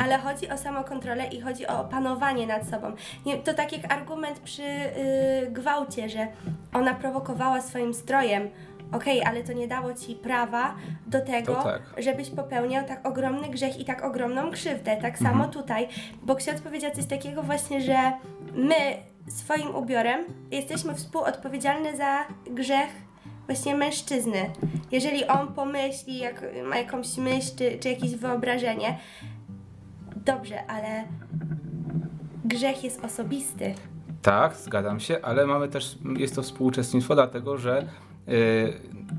Ale 0.00 0.18
chodzi 0.18 0.50
o 0.50 0.58
samokontrolę 0.58 1.26
i 1.26 1.40
chodzi 1.40 1.66
o 1.66 1.84
panowanie 1.84 2.46
nad 2.46 2.68
sobą. 2.68 2.92
Nie, 3.26 3.36
to 3.36 3.54
tak 3.54 3.72
jak 3.72 3.92
argument 3.92 4.38
przy 4.38 4.62
y, 4.62 5.50
gwałcie, 5.50 6.08
że 6.08 6.26
ona 6.72 6.94
prowokowała 6.94 7.60
swoim 7.60 7.94
strojem. 7.94 8.48
Okej, 8.92 9.24
ale 9.24 9.42
to 9.42 9.52
nie 9.52 9.68
dało 9.68 9.94
ci 9.94 10.14
prawa 10.14 10.74
do 11.06 11.20
tego, 11.20 11.54
tak. 11.54 11.82
żebyś 11.98 12.30
popełniał 12.30 12.86
tak 12.86 13.06
ogromny 13.06 13.48
grzech 13.48 13.80
i 13.80 13.84
tak 13.84 14.04
ogromną 14.04 14.50
krzywdę. 14.50 14.96
Tak 14.96 15.18
samo 15.18 15.48
tutaj, 15.48 15.88
bo 16.22 16.36
ksiądz 16.36 16.60
powiedział 16.60 16.90
coś 16.90 17.06
takiego 17.06 17.42
właśnie, 17.42 17.80
że 17.80 18.12
my 18.54 18.74
swoim 19.28 19.74
ubiorem 19.74 20.24
jesteśmy 20.50 20.94
współodpowiedzialni 20.94 21.96
za 21.96 22.24
grzech 22.50 22.88
właśnie 23.46 23.74
mężczyzny. 23.74 24.50
Jeżeli 24.90 25.26
on 25.26 25.48
pomyśli, 25.48 26.18
jak 26.18 26.44
ma 26.64 26.76
jakąś 26.76 27.16
myśl 27.16 27.50
czy, 27.58 27.78
czy 27.78 27.88
jakieś 27.88 28.16
wyobrażenie, 28.16 28.98
dobrze, 30.16 30.66
ale 30.66 31.04
grzech 32.44 32.84
jest 32.84 33.04
osobisty. 33.04 33.74
Tak, 34.22 34.56
zgadzam 34.56 35.00
się, 35.00 35.18
ale 35.22 35.46
mamy 35.46 35.68
też, 35.68 35.98
jest 36.16 36.34
to 36.34 36.42
współuczestnictwo 36.42 37.14
dlatego, 37.14 37.58
że 37.58 37.86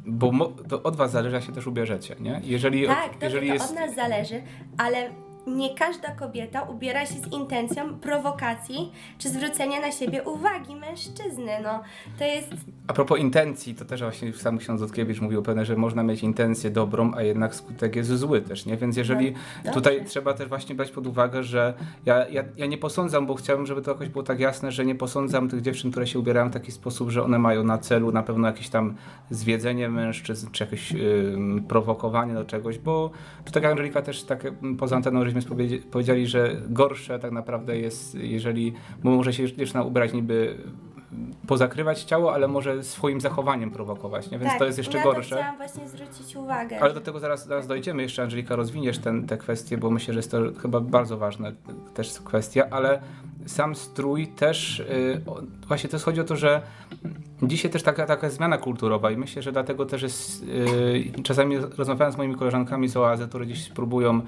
bo 0.05 0.31
mo, 0.31 0.45
to 0.45 0.83
od 0.83 0.95
was 0.95 1.12
zależy, 1.12 1.36
jak 1.36 1.43
się 1.45 1.51
też 1.51 1.67
ubierzecie, 1.67 2.15
nie? 2.19 2.41
Jeżeli, 2.43 2.88
Tak, 2.88 3.12
dobrze, 3.12 3.25
jeżeli 3.25 3.48
to 3.48 3.53
jest... 3.53 3.69
od 3.69 3.75
nas 3.75 3.95
zależy, 3.95 4.41
ale 4.77 5.10
nie 5.47 5.75
każda 5.75 6.12
kobieta 6.12 6.62
ubiera 6.62 7.05
się 7.05 7.13
z 7.13 7.33
intencją 7.33 8.00
prowokacji 8.00 8.91
czy 9.17 9.29
zwrócenia 9.29 9.81
na 9.81 9.91
siebie 9.91 10.23
uwagi 10.23 10.75
mężczyzny. 10.75 11.51
No, 11.63 11.83
to 12.19 12.25
jest 12.25 12.47
A 12.88 12.93
propos 12.93 13.19
intencji, 13.19 13.75
to 13.75 13.85
też 13.85 14.01
właśnie 14.01 14.33
sam 14.33 14.57
ksiądz 14.57 14.81
Dudkiewicz 14.81 15.21
mówił 15.21 15.43
pewne, 15.43 15.65
że 15.65 15.75
można 15.75 16.03
mieć 16.03 16.23
intencję 16.23 16.69
dobrą, 16.69 17.12
a 17.15 17.21
jednak 17.21 17.55
skutek 17.55 17.95
jest 17.95 18.09
zły 18.09 18.41
też, 18.41 18.65
nie? 18.65 18.77
Więc 18.77 18.97
jeżeli 18.97 19.33
No, 19.65 19.73
tutaj 19.73 20.05
trzeba 20.05 20.33
też 20.33 20.50
właśnie 20.50 20.75
brać 20.75 20.91
pod 20.91 21.07
uwagę, 21.07 21.43
że 21.43 21.73
ja, 22.05 22.27
ja, 22.27 22.43
ja 22.57 22.65
nie 22.65 22.77
posądzam, 22.77 23.25
bo 23.25 23.35
chciałbym, 23.35 23.65
żeby 23.65 23.81
to 23.81 23.91
jakoś 23.91 24.09
było 24.09 24.23
tak 24.23 24.39
jasne, 24.39 24.71
że 24.71 24.85
nie 24.85 24.95
posądzam 24.95 25.50
tych 25.50 25.62
dziewczyn, 25.62 25.91
które 25.91 26.07
się 26.07 26.19
ubierają 26.19 26.50
w 26.50 26.53
taki 26.53 26.71
sposób, 26.71 27.09
że 27.09 27.23
one 27.23 27.39
mają 27.39 27.63
na 27.63 27.77
celu 27.77 28.12
na 28.12 28.23
pewno 28.23 28.47
jakieś 28.47 28.69
tam 28.69 28.95
zwiedzenie 29.29 29.89
mężczyzn, 29.89 30.47
czy 30.51 30.63
jakieś 30.63 30.93
ym, 30.93 31.63
prowokowanie 31.67 32.33
do 32.33 32.45
czegoś, 32.45 32.77
bo 32.77 33.12
to 33.45 33.51
tak 33.51 33.65
Angelika 33.65 34.01
też 34.01 34.23
tak 34.23 34.47
poza 34.77 34.95
anteną 34.95 35.23
żeśmy 35.41 35.79
powiedzieli, 35.91 36.27
że 36.27 36.55
gorsze 36.69 37.19
tak 37.19 37.31
naprawdę 37.31 37.77
jest, 37.77 38.15
jeżeli, 38.15 38.73
bo 39.03 39.11
może 39.11 39.33
się 39.33 39.53
dziewczyna 39.53 39.83
ubrać 39.83 40.13
niby 40.13 40.57
pozakrywać 41.47 42.03
ciało, 42.03 42.33
ale 42.33 42.47
może 42.47 42.83
swoim 42.83 43.21
zachowaniem 43.21 43.71
prowokować, 43.71 44.31
nie? 44.31 44.39
więc 44.39 44.49
tak, 44.51 44.59
to 44.59 44.65
jest 44.65 44.77
jeszcze 44.77 44.97
na 44.97 45.03
gorsze. 45.03 45.29
To 45.29 45.35
chciałam 45.35 45.57
właśnie 45.57 45.89
zwrócić 45.89 46.35
uwagę. 46.35 46.79
Ale 46.81 46.93
do 46.93 47.01
tego 47.01 47.19
zaraz, 47.19 47.47
zaraz 47.47 47.67
dojdziemy. 47.67 48.03
Jeszcze 48.03 48.23
Angelika 48.23 48.55
rozwiniesz 48.55 48.97
ten, 48.99 49.27
te 49.27 49.37
kwestie, 49.37 49.77
bo 49.77 49.91
myślę, 49.91 50.13
że 50.13 50.19
jest 50.19 50.31
to 50.31 50.37
chyba 50.61 50.79
bardzo 50.79 51.17
ważna 51.17 51.51
też 51.93 52.19
kwestia, 52.19 52.63
ale 52.71 53.01
sam 53.45 53.75
strój 53.75 54.27
też, 54.27 54.79
y, 54.79 55.21
o- 55.25 55.41
właśnie 55.67 55.89
to 55.89 55.99
chodzi 55.99 56.21
o 56.21 56.23
to, 56.23 56.35
że 56.35 56.61
dzisiaj 57.43 57.71
też 57.71 57.83
taka, 57.83 58.05
taka 58.05 58.29
zmiana 58.29 58.57
kulturowa 58.57 59.11
i 59.11 59.17
myślę, 59.17 59.41
że 59.41 59.51
dlatego 59.51 59.85
też 59.85 60.01
jest, 60.01 60.43
y, 60.43 61.23
czasami 61.23 61.57
rozmawiając 61.57 62.15
z 62.15 62.17
moimi 62.17 62.35
koleżankami 62.35 62.87
z 62.87 62.97
oazy, 62.97 63.27
które 63.27 63.45
gdzieś 63.45 63.69
próbują 63.69 64.19
y, 64.19 64.23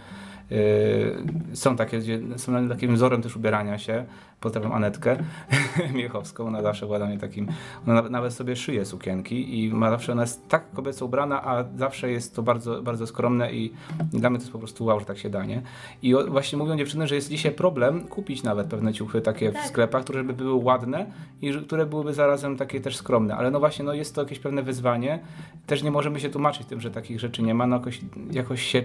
są 1.54 1.76
takie, 1.76 2.02
są 2.36 2.70
takim 2.70 2.96
wzorem 2.96 3.22
też 3.22 3.36
ubierania 3.36 3.78
się. 3.78 4.06
Pozdrawiam 4.40 4.74
Anetkę 4.74 5.18
Miechowską, 5.94 6.48
ona 6.48 6.62
zawsze 6.62 6.86
była 6.86 6.98
dla 6.98 7.08
mnie 7.08 7.18
takim, 7.18 7.48
ona 7.88 8.02
nawet, 8.02 8.34
sobie 8.34 8.56
szyje 8.56 8.86
sukienki 8.86 9.64
i 9.64 9.74
ma 9.74 9.90
zawsze, 9.90 10.12
ona 10.12 10.22
jest 10.22 10.48
tak 10.48 10.72
kobieco 10.72 11.06
ubrana, 11.06 11.44
a 11.44 11.64
zawsze 11.78 12.12
jest 12.12 12.36
to 12.36 12.44
bardzo, 12.44 12.82
bardzo 12.82 13.08
skromne 13.08 13.54
i, 13.54 13.74
dla 14.14 14.30
mnie 14.30 14.40
to 14.40 14.44
jest 14.44 14.52
po 14.52 14.60
prostu 14.60 14.86
wow, 14.86 15.00
że 15.00 15.06
tak 15.06 15.18
się 15.18 15.30
da, 15.30 15.46
nie? 15.46 15.62
I 16.02 16.16
właśnie 16.28 16.58
mówią 16.58 16.78
dziewczyny, 16.78 17.08
że 17.08 17.16
jest 17.16 17.30
dzisiaj 17.30 17.52
problem 17.52 18.08
kupić 18.08 18.44
nawet 18.44 18.68
pewne 18.68 18.94
ciuchy 18.94 19.22
takie 19.22 19.52
Tak. 19.52 19.64
w 19.64 19.68
sklepach, 19.68 20.04
które 20.04 20.24
by 20.24 20.34
były 20.34 20.54
ładne 20.54 21.06
i 21.42 21.54
które 21.54 21.86
byłyby 21.86 22.14
zarazem 22.14 22.58
takie 22.58 22.82
też 22.82 22.96
skromne, 22.96 23.36
ale 23.36 23.52
no 23.52 23.60
właśnie, 23.60 23.86
no 23.86 23.94
jest 23.94 24.16
to 24.16 24.22
jakieś 24.22 24.40
pewne 24.40 24.64
wyzwanie. 24.64 25.20
Też 25.68 25.84
nie 25.84 25.92
możemy 25.92 26.20
się 26.20 26.30
tłumaczyć 26.30 26.68
tym, 26.68 26.82
że 26.82 26.92
takich 26.92 27.20
rzeczy 27.20 27.44
nie 27.44 27.54
ma, 27.54 27.68
no 27.68 27.76
jakoś, 27.76 28.02
jakoś 28.32 28.62
się 28.62 28.84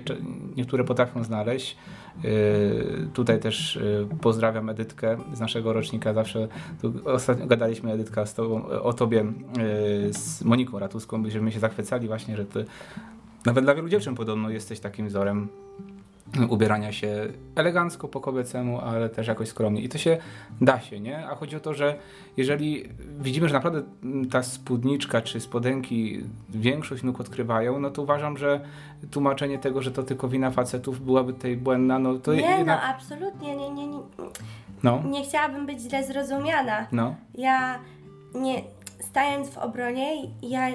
niektóre 0.56 0.84
potrafią 0.84 1.24
znaleźć. 1.24 1.49
Yy, 2.24 3.08
tutaj 3.14 3.40
też 3.40 3.76
yy, 3.76 4.18
pozdrawiam 4.20 4.68
Edytkę 4.68 5.16
z 5.32 5.40
naszego 5.40 5.72
rocznika. 5.72 6.14
Zawsze 6.14 6.48
ostatnio 7.04 7.46
gadaliśmy 7.46 7.92
Edytka 7.92 8.26
z 8.26 8.34
tobą, 8.34 8.66
o 8.66 8.92
tobie 8.92 9.24
z 10.10 10.44
Moniką 10.44 10.78
Ratuską, 10.78 11.22
byśmy 11.22 11.52
się 11.52 11.60
zachwycali 11.60 12.08
właśnie, 12.08 12.36
że 12.36 12.44
ty 12.44 12.64
nawet 13.46 13.64
dla 13.64 13.74
wielu 13.74 13.88
dziewczyn 13.88 14.14
podobno 14.14 14.50
jesteś 14.50 14.80
takim 14.80 15.08
wzorem 15.08 15.48
ubierania 16.48 16.92
się 16.92 17.26
elegancko 17.56 18.08
po 18.08 18.20
kobiecemu, 18.20 18.80
ale 18.80 19.08
też 19.08 19.26
jakoś 19.26 19.48
skromnie. 19.48 19.82
I 19.82 19.88
to 19.88 19.98
się 19.98 20.18
da 20.60 20.80
się, 20.80 21.00
nie? 21.00 21.26
A 21.28 21.34
chodzi 21.34 21.56
o 21.56 21.60
to, 21.60 21.74
że 21.74 21.96
jeżeli 22.36 22.84
widzimy, 23.20 23.48
że 23.48 23.54
naprawdę 23.54 23.82
ta 24.30 24.42
spódniczka 24.42 25.20
czy 25.20 25.40
spodenki 25.40 26.24
większość 26.48 27.02
nóg 27.02 27.20
odkrywają, 27.20 27.80
no 27.80 27.90
to 27.90 28.02
uważam, 28.02 28.36
że 28.36 28.60
tłumaczenie 29.10 29.58
tego, 29.58 29.82
że 29.82 29.90
to 29.90 30.02
tylko 30.02 30.28
wina 30.28 30.50
facetów 30.50 31.04
byłaby 31.04 31.32
tutaj 31.32 31.56
błędna, 31.56 31.98
no 31.98 32.18
to 32.18 32.34
nie, 32.34 32.40
jednak... 32.40 32.66
no 32.66 32.82
absolutnie, 32.82 33.56
nie, 33.56 33.70
nie, 33.70 33.86
nie, 33.86 33.98
No, 34.82 35.02
nie 35.10 35.24
chciałabym 35.24 35.66
być 35.66 35.80
źle 35.80 36.04
zrozumiana. 36.04 36.86
no. 36.92 37.14
Ja 37.34 37.78
nie, 38.34 38.62
stając 39.00 39.50
w 39.50 39.58
obronie, 39.58 40.22
ja 40.42 40.68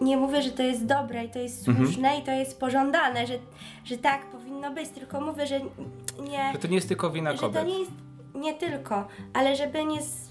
nie 0.00 0.16
mówię, 0.16 0.42
że 0.42 0.50
to 0.50 0.62
jest 0.62 0.86
dobre 0.86 1.24
i 1.24 1.28
to 1.28 1.38
jest 1.38 1.68
Mhm. 1.68 1.86
słuszne 1.86 2.18
i 2.18 2.22
to 2.22 2.30
jest 2.30 2.60
pożądane, 2.60 3.26
że, 3.26 3.34
że 3.84 3.96
tak 3.98 4.26
powinno 4.26 4.70
być, 4.70 4.88
tylko 4.88 5.20
mówię, 5.20 5.46
że 5.46 5.60
nie, 6.30 6.50
Że 6.52 6.58
to 6.58 6.68
nie 6.68 6.74
jest 6.74 6.88
tylko 6.88 7.10
wina 7.10 7.32
że 7.32 7.38
kobiet. 7.38 7.62
to 7.62 7.68
nie 7.68 7.78
jest 7.78 7.90
nie 8.34 8.54
tylko, 8.54 9.08
ale 9.34 9.56
żeby 9.56 9.84
nie, 9.84 9.98
s- 9.98 10.27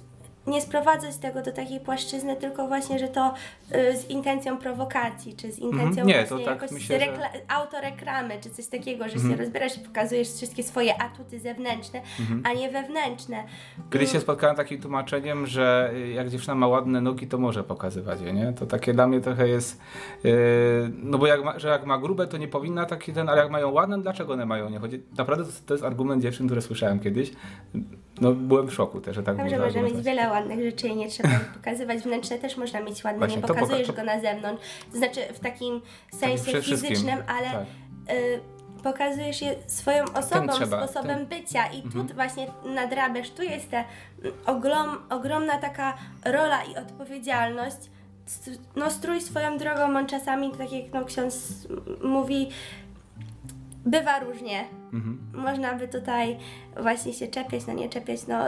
nie 0.47 0.61
sprowadzać 0.61 1.17
tego 1.17 1.41
do 1.41 1.51
takiej 1.51 1.79
płaszczyzny, 1.79 2.35
tylko 2.35 2.67
właśnie, 2.67 2.99
że 2.99 3.07
to 3.07 3.33
y, 3.75 3.97
z 3.97 4.09
intencją 4.09 4.57
prowokacji, 4.57 5.35
czy 5.35 5.51
z 5.51 5.59
intencją 5.59 5.87
Mhm. 6.03 6.07
Nie, 6.07 6.23
to 6.23 6.37
tak 6.37 6.47
jakoś 6.47 6.71
myślę, 6.71 6.99
że- 6.99 7.05
rekla- 7.05 7.29
autoreklamy, 7.47 8.33
czy 8.43 8.49
coś 8.49 8.67
takiego, 8.67 9.07
że 9.09 9.13
Mhm. 9.15 9.33
się 9.33 9.39
rozbierasz 9.41 9.77
i 9.77 9.79
pokazujesz 9.79 10.27
wszystkie 10.27 10.63
swoje 10.63 11.01
atuty 11.01 11.39
zewnętrzne, 11.39 12.01
Mhm. 12.19 12.43
a 12.45 12.53
nie 12.53 12.69
wewnętrzne. 12.69 13.43
Kiedyś 13.91 14.07
się 14.09 14.13
Mm, 14.15 14.21
spotkałem 14.21 14.55
z 14.55 14.57
takim 14.57 14.81
tłumaczeniem, 14.81 15.47
że 15.47 15.91
y, 15.93 16.07
jak 16.09 16.29
dziewczyna 16.29 16.55
ma 16.55 16.67
ładne 16.67 17.01
nogi, 17.01 17.27
to 17.27 17.37
może 17.37 17.63
pokazywać 17.63 18.21
je, 18.21 18.33
nie? 18.33 18.53
To 18.53 18.65
takie 18.65 18.93
dla 18.93 19.07
mnie 19.07 19.21
trochę 19.21 19.47
jest, 19.47 19.79
yy, 20.23 20.31
no 21.03 21.17
bo 21.17 21.27
jak 21.27 21.43
ma, 21.43 21.59
że 21.59 21.67
jak 21.67 21.85
ma 21.85 21.97
grube, 21.97 22.27
to 22.27 22.37
nie 22.37 22.47
powinna 22.47 22.85
taki 22.85 23.13
ten, 23.13 23.29
ale 23.29 23.41
jak 23.41 23.51
mają 23.51 23.71
ładne, 23.71 24.01
dlaczego 24.01 24.33
one 24.33 24.45
mają 24.45 24.69
nie 24.69 24.79
chodzić? 24.79 25.01
Naprawdę 25.17 25.45
to, 25.45 25.51
to 25.65 25.73
jest 25.73 25.83
argument 25.83 26.21
dziewczyn, 26.21 26.45
które 26.47 26.61
słyszałem 26.61 26.99
kiedyś. 26.99 27.31
No 28.21 28.31
byłem 28.33 28.67
w 28.67 28.73
szoku 28.73 29.01
też, 29.01 29.15
że 29.15 29.23
tak 29.23 29.37
Dobrze, 29.37 29.59
można 29.59 29.81
mieć 29.81 30.01
wiele 30.01 30.29
ładnych 30.29 30.63
rzeczy 30.63 30.87
i 30.87 30.95
nie 30.95 31.09
trzeba 31.09 31.29
ich 31.29 31.45
pokazywać. 31.53 31.99
Wnętrzne 31.99 32.37
też 32.37 32.57
można 32.57 32.81
mieć 32.81 33.03
ładne, 33.03 33.19
Właśnie, 33.19 33.35
nie 33.37 33.43
poka- 33.43 33.53
pokazujesz 33.53 33.87
to- 33.87 33.93
go 33.93 34.03
na 34.03 34.19
zewnątrz. 34.19 34.63
To 34.91 34.97
znaczy 34.97 35.21
w 35.33 35.39
takim 35.39 35.81
sensie 36.11 36.43
przede 36.43 36.61
wszystkim, 36.61 36.89
fizycznym, 36.89 37.23
ale 37.27 37.47
tak. 37.51 37.65
y, 38.15 38.39
pokazujesz 38.83 39.41
je 39.41 39.55
swoją 39.67 40.03
osobą, 40.03 40.47
trzeba, 40.47 40.87
sposobem 40.87 41.17
ten- 41.17 41.25
bycia 41.41 41.65
i 41.67 41.81
Mhm. 41.81 42.07
tu 42.07 42.13
właśnie 42.13 42.47
nadrabiasz, 42.65 43.29
tu 43.29 43.43
jest 43.43 43.71
ta 43.71 43.77
mm, 44.23 44.33
ogrom, 44.45 44.97
ogromna 45.09 45.57
taka 45.57 45.97
rola 46.25 46.63
i 46.63 46.75
odpowiedzialność. 46.77 47.77
No 48.75 48.91
strój 48.91 49.21
swoją 49.21 49.57
drogą, 49.57 49.97
on 49.97 50.05
czasami, 50.07 50.51
tak 50.51 50.71
jak 50.71 50.93
no, 50.93 51.05
ksiądz 51.05 51.67
mówi, 52.03 52.49
bywa 53.85 54.19
różnie. 54.19 54.65
Mhm. 54.93 55.31
Można 55.33 55.73
by 55.73 55.87
tutaj 55.87 56.37
właśnie 56.81 57.13
się 57.13 57.27
czepiać, 57.27 57.67
no 57.67 57.73
nie 57.73 57.89
czepiać, 57.89 58.27
no 58.27 58.43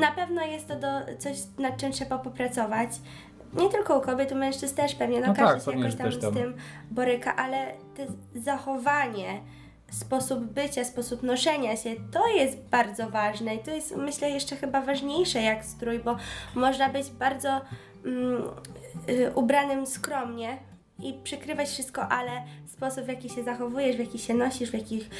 na 0.00 0.12
pewno 0.12 0.42
jest 0.42 0.68
to 0.68 0.76
do, 0.76 0.88
coś, 1.18 1.36
nad 1.58 1.76
czym 1.76 1.92
trzeba 1.92 2.18
popracować. 2.18 2.90
nie 3.54 3.68
tylko 3.68 3.98
u 3.98 4.00
kobiet, 4.00 4.32
u 4.32 4.34
mężczyzn 4.34 4.74
też 4.76 4.94
pewnie, 4.94 5.20
no, 5.20 5.26
No 5.26 5.34
każdy 5.34 5.64
tak, 5.64 5.74
się 5.74 5.80
jakoś 5.80 5.94
tam 5.96 6.06
też 6.06 6.14
z 6.16 6.20
tam. 6.20 6.34
tym 6.34 6.54
boryka, 6.90 7.36
ale 7.36 7.72
to 7.96 8.02
zachowanie, 8.40 9.40
sposób 9.90 10.40
bycia, 10.44 10.84
sposób 10.84 11.22
noszenia 11.22 11.76
się, 11.76 11.96
to 12.12 12.26
jest 12.28 12.58
bardzo 12.58 13.10
ważne 13.10 13.54
i 13.54 13.58
to 13.58 13.70
jest 13.70 13.96
myślę 13.96 14.30
jeszcze 14.30 14.56
chyba 14.56 14.80
ważniejsze 14.80 15.42
jak 15.42 15.64
strój, 15.64 15.98
bo 15.98 16.16
można 16.54 16.88
być 16.88 17.10
bardzo 17.10 17.60
mm, 18.04 18.42
y, 19.08 19.32
ubranym 19.34 19.86
skromnie 19.86 20.58
i 21.02 21.14
przykrywać 21.24 21.68
wszystko, 21.68 22.08
ale 22.08 22.30
sposób 22.66 23.04
w 23.04 23.08
jaki 23.08 23.28
się 23.28 23.42
zachowujesz, 23.44 23.96
w 23.96 24.00
jaki 24.00 24.18
się 24.18 24.34
nosisz, 24.34 24.70
w 24.70 24.74
jakich 24.74 25.10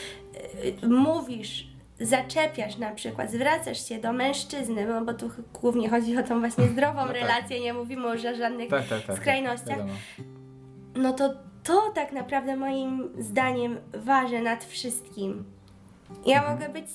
y, 0.82 0.88
mówisz, 0.88 1.66
zaczepiasz 2.00 2.76
na 2.78 2.90
przykład, 2.90 3.30
zwracasz 3.30 3.88
się 3.88 3.98
do 3.98 4.12
mężczyzny, 4.12 4.86
no 4.86 5.04
bo 5.04 5.14
tu 5.14 5.30
głównie 5.60 5.88
chodzi 5.88 6.18
o 6.18 6.22
tą 6.22 6.40
właśnie 6.40 6.64
zdrową 6.74 7.00
No 7.00 7.06
tak. 7.06 7.16
relację, 7.16 7.60
nie 7.60 7.74
mówimy 7.74 8.06
o 8.08 8.14
ża- 8.14 8.36
żadnych 8.36 8.70
Tak, 8.70 8.88
tak, 8.88 9.02
tak. 9.02 9.16
skrajnościach, 9.16 9.68
wiadomo. 9.78 9.92
no 10.94 11.12
to 11.12 11.30
to 11.64 11.90
tak 11.94 12.12
naprawdę 12.12 12.56
moim 12.56 13.08
zdaniem 13.18 13.76
waży 13.94 14.40
nad 14.42 14.64
wszystkim. 14.64 15.44
Ja 16.26 16.38
Mhm. 16.38 16.54
mogę 16.58 16.68
być 16.72 16.86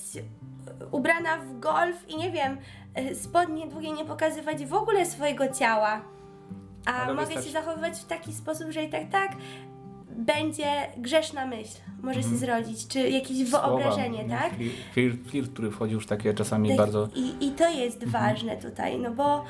ubrana 0.92 1.38
w 1.38 1.60
golf 1.60 2.10
i 2.10 2.18
nie 2.18 2.32
wiem, 2.32 2.58
y, 3.12 3.16
spodnie 3.16 3.68
długie 3.68 3.92
nie 3.92 4.06
pokazywać 4.06 4.66
w 4.66 4.74
ogóle 4.74 5.06
swojego 5.06 5.48
ciała, 5.48 6.02
a 6.86 6.94
Ale 6.94 7.14
mogę 7.14 7.26
wystarczy- 7.26 7.48
się 7.48 7.54
zachowywać 7.54 8.00
w 8.00 8.06
taki 8.06 8.34
sposób, 8.34 8.72
że 8.72 8.84
i 8.84 8.90
tak 8.90 9.10
tak 9.10 9.32
będzie 10.16 10.66
grzeszna 10.98 11.46
myśl, 11.46 11.78
może 12.02 12.24
się 12.24 12.38
zrodzić, 12.38 12.88
czy 12.88 13.10
jakieś 13.10 13.44
wyobrażenie, 13.44 14.22
Mhm. 14.22 14.30
Słowa, 14.30 14.44
tak? 14.44 14.54
Flirt, 14.94 15.30
flirt, 15.30 15.52
który 15.54 15.72
wchodzi 15.72 15.94
już 15.94 16.08
takie 16.08 16.34
czasami 16.34 16.70
Tak, 16.70 16.78
bardzo... 16.78 17.08
I, 17.16 17.48
I 17.48 17.52
to 17.52 17.70
jest 17.70 18.06
ważne 18.08 18.58
tutaj, 18.58 19.00
no 19.00 19.12
bo 19.12 19.46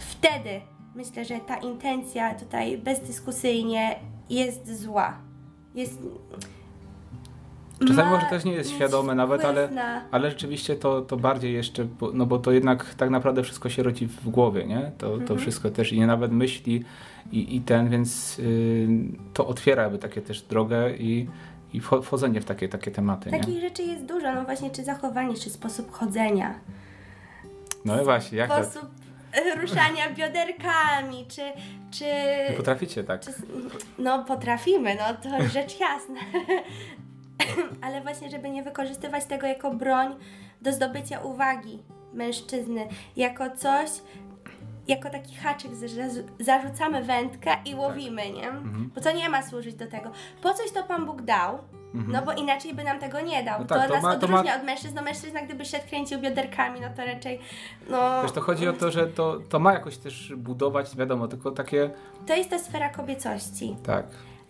wtedy 0.00 0.60
myślę, 0.94 1.24
że 1.24 1.40
ta 1.40 1.56
intencja 1.56 2.34
tutaj 2.34 2.78
bezdyskusyjnie 2.78 3.96
jest 4.30 4.80
zła. 4.82 5.18
Jest. 5.74 5.98
Czasami 7.88 8.10
może 8.10 8.26
też 8.26 8.44
nie 8.44 8.52
jest 8.52 8.70
świadome 8.70 9.14
nawet, 9.14 9.44
ale, 9.44 9.68
ale 10.10 10.30
rzeczywiście 10.30 10.76
to, 10.76 11.00
to 11.02 11.16
bardziej 11.16 11.54
jeszcze, 11.54 11.86
no 12.14 12.26
bo 12.26 12.38
to 12.38 12.52
jednak 12.52 12.94
tak 12.94 13.10
naprawdę 13.10 13.42
wszystko 13.42 13.68
się 13.68 13.82
rodzi 13.82 14.06
w 14.06 14.28
głowie, 14.30 14.66
nie? 14.66 14.92
To, 14.98 15.06
to 15.08 15.14
Mhm. 15.16 15.38
wszystko 15.40 15.70
też 15.70 15.92
i 15.92 15.98
nie 15.98 16.06
nawet 16.06 16.32
myśli 16.32 16.84
i, 17.32 17.56
i 17.56 17.60
ten, 17.60 17.88
więc 17.90 18.38
y, 18.38 18.88
to 19.34 19.46
otwiera 19.46 19.82
jakby 19.82 19.98
takie 19.98 20.22
też 20.22 20.42
drogę 20.42 20.96
i, 20.96 21.28
i 21.72 21.80
wcho- 21.80 22.02
wchodzenie 22.02 22.40
w 22.40 22.44
takie, 22.44 22.68
takie 22.68 22.90
tematy, 22.90 23.30
nie? 23.30 23.38
Takich 23.40 23.60
rzeczy 23.60 23.82
jest 23.82 24.04
dużo, 24.04 24.34
no 24.34 24.44
właśnie, 24.44 24.70
czy 24.70 24.84
zachowanie, 24.84 25.34
czy 25.34 25.50
sposób 25.50 25.92
chodzenia, 25.92 26.54
No 27.84 28.00
i 28.00 28.04
właśnie, 28.04 28.38
jak 28.38 28.50
to? 28.50 28.64
sposób 28.64 28.90
e, 29.32 29.60
ruszania 29.60 30.10
bioderkami, 30.14 31.26
czy. 31.28 31.42
czy 31.90 32.04
Nie 32.50 32.56
potraficie 32.56 33.04
tak? 33.04 33.20
Czy, 33.20 33.30
no 33.98 34.24
potrafimy, 34.24 34.94
no 34.94 35.30
to 35.30 35.44
rzecz 35.48 35.80
jasna. 35.80 36.20
Ale 37.84 38.00
właśnie, 38.00 38.30
żeby 38.30 38.50
nie 38.50 38.62
wykorzystywać 38.62 39.24
tego 39.24 39.46
jako 39.46 39.70
broń 39.70 40.14
do 40.62 40.72
zdobycia 40.72 41.20
uwagi 41.20 41.82
mężczyzny, 42.12 42.88
jako 43.16 43.56
coś, 43.56 43.90
jako 44.88 45.10
taki 45.10 45.34
haczyk, 45.36 45.70
że 45.86 46.08
zarzucamy 46.40 47.02
wędkę 47.04 47.50
i 47.64 47.74
łowimy, 47.74 48.30
nie? 48.30 48.48
Mhm. 48.48 48.90
Bo 48.94 49.00
to 49.00 49.12
nie 49.12 49.28
ma 49.28 49.42
służyć 49.42 49.74
do 49.74 49.86
tego. 49.86 50.10
Po 50.42 50.54
coś 50.54 50.70
to 50.72 50.82
Pan 50.82 51.06
Bóg 51.06 51.22
dał, 51.22 51.58
no 51.94 52.22
bo 52.22 52.32
inaczej 52.32 52.74
by 52.74 52.84
nam 52.84 52.98
tego 52.98 53.20
nie 53.20 53.42
dał. 53.44 53.60
Mhm. 53.60 53.60
No 53.60 53.66
tak, 53.66 53.82
to, 53.82 53.88
to 53.88 53.94
nas 53.94 54.02
ma- 54.02 54.16
to 54.16 54.28
ma- 54.28 54.34
odróżnia 54.38 54.56
od 54.60 54.64
mężczyzn. 54.66 54.94
No 54.94 55.02
mężczyzna, 55.02 55.42
gdyby 55.42 55.64
szedł 55.64 55.84
kręcił 55.88 56.20
bioderkami, 56.20 56.80
no 56.80 56.88
to 56.96 57.04
raczej, 57.06 57.40
no... 57.90 58.22
Wiesz, 58.22 58.32
to 58.32 58.40
chodzi 58.40 58.68
o 58.68 58.72
to, 58.72 58.90
że 58.90 59.06
to, 59.06 59.38
to 59.48 59.58
ma 59.58 59.72
jakoś 59.72 59.96
też 59.96 60.32
budować, 60.36 60.96
wiadomo, 60.96 61.28
tylko 61.28 61.50
takie, 61.50 61.90
To 62.26 62.34
jest 62.34 62.50
ta 62.50 62.58
sfera 62.58 62.88
kobiecości. 62.88 63.76
tak. 63.86 64.06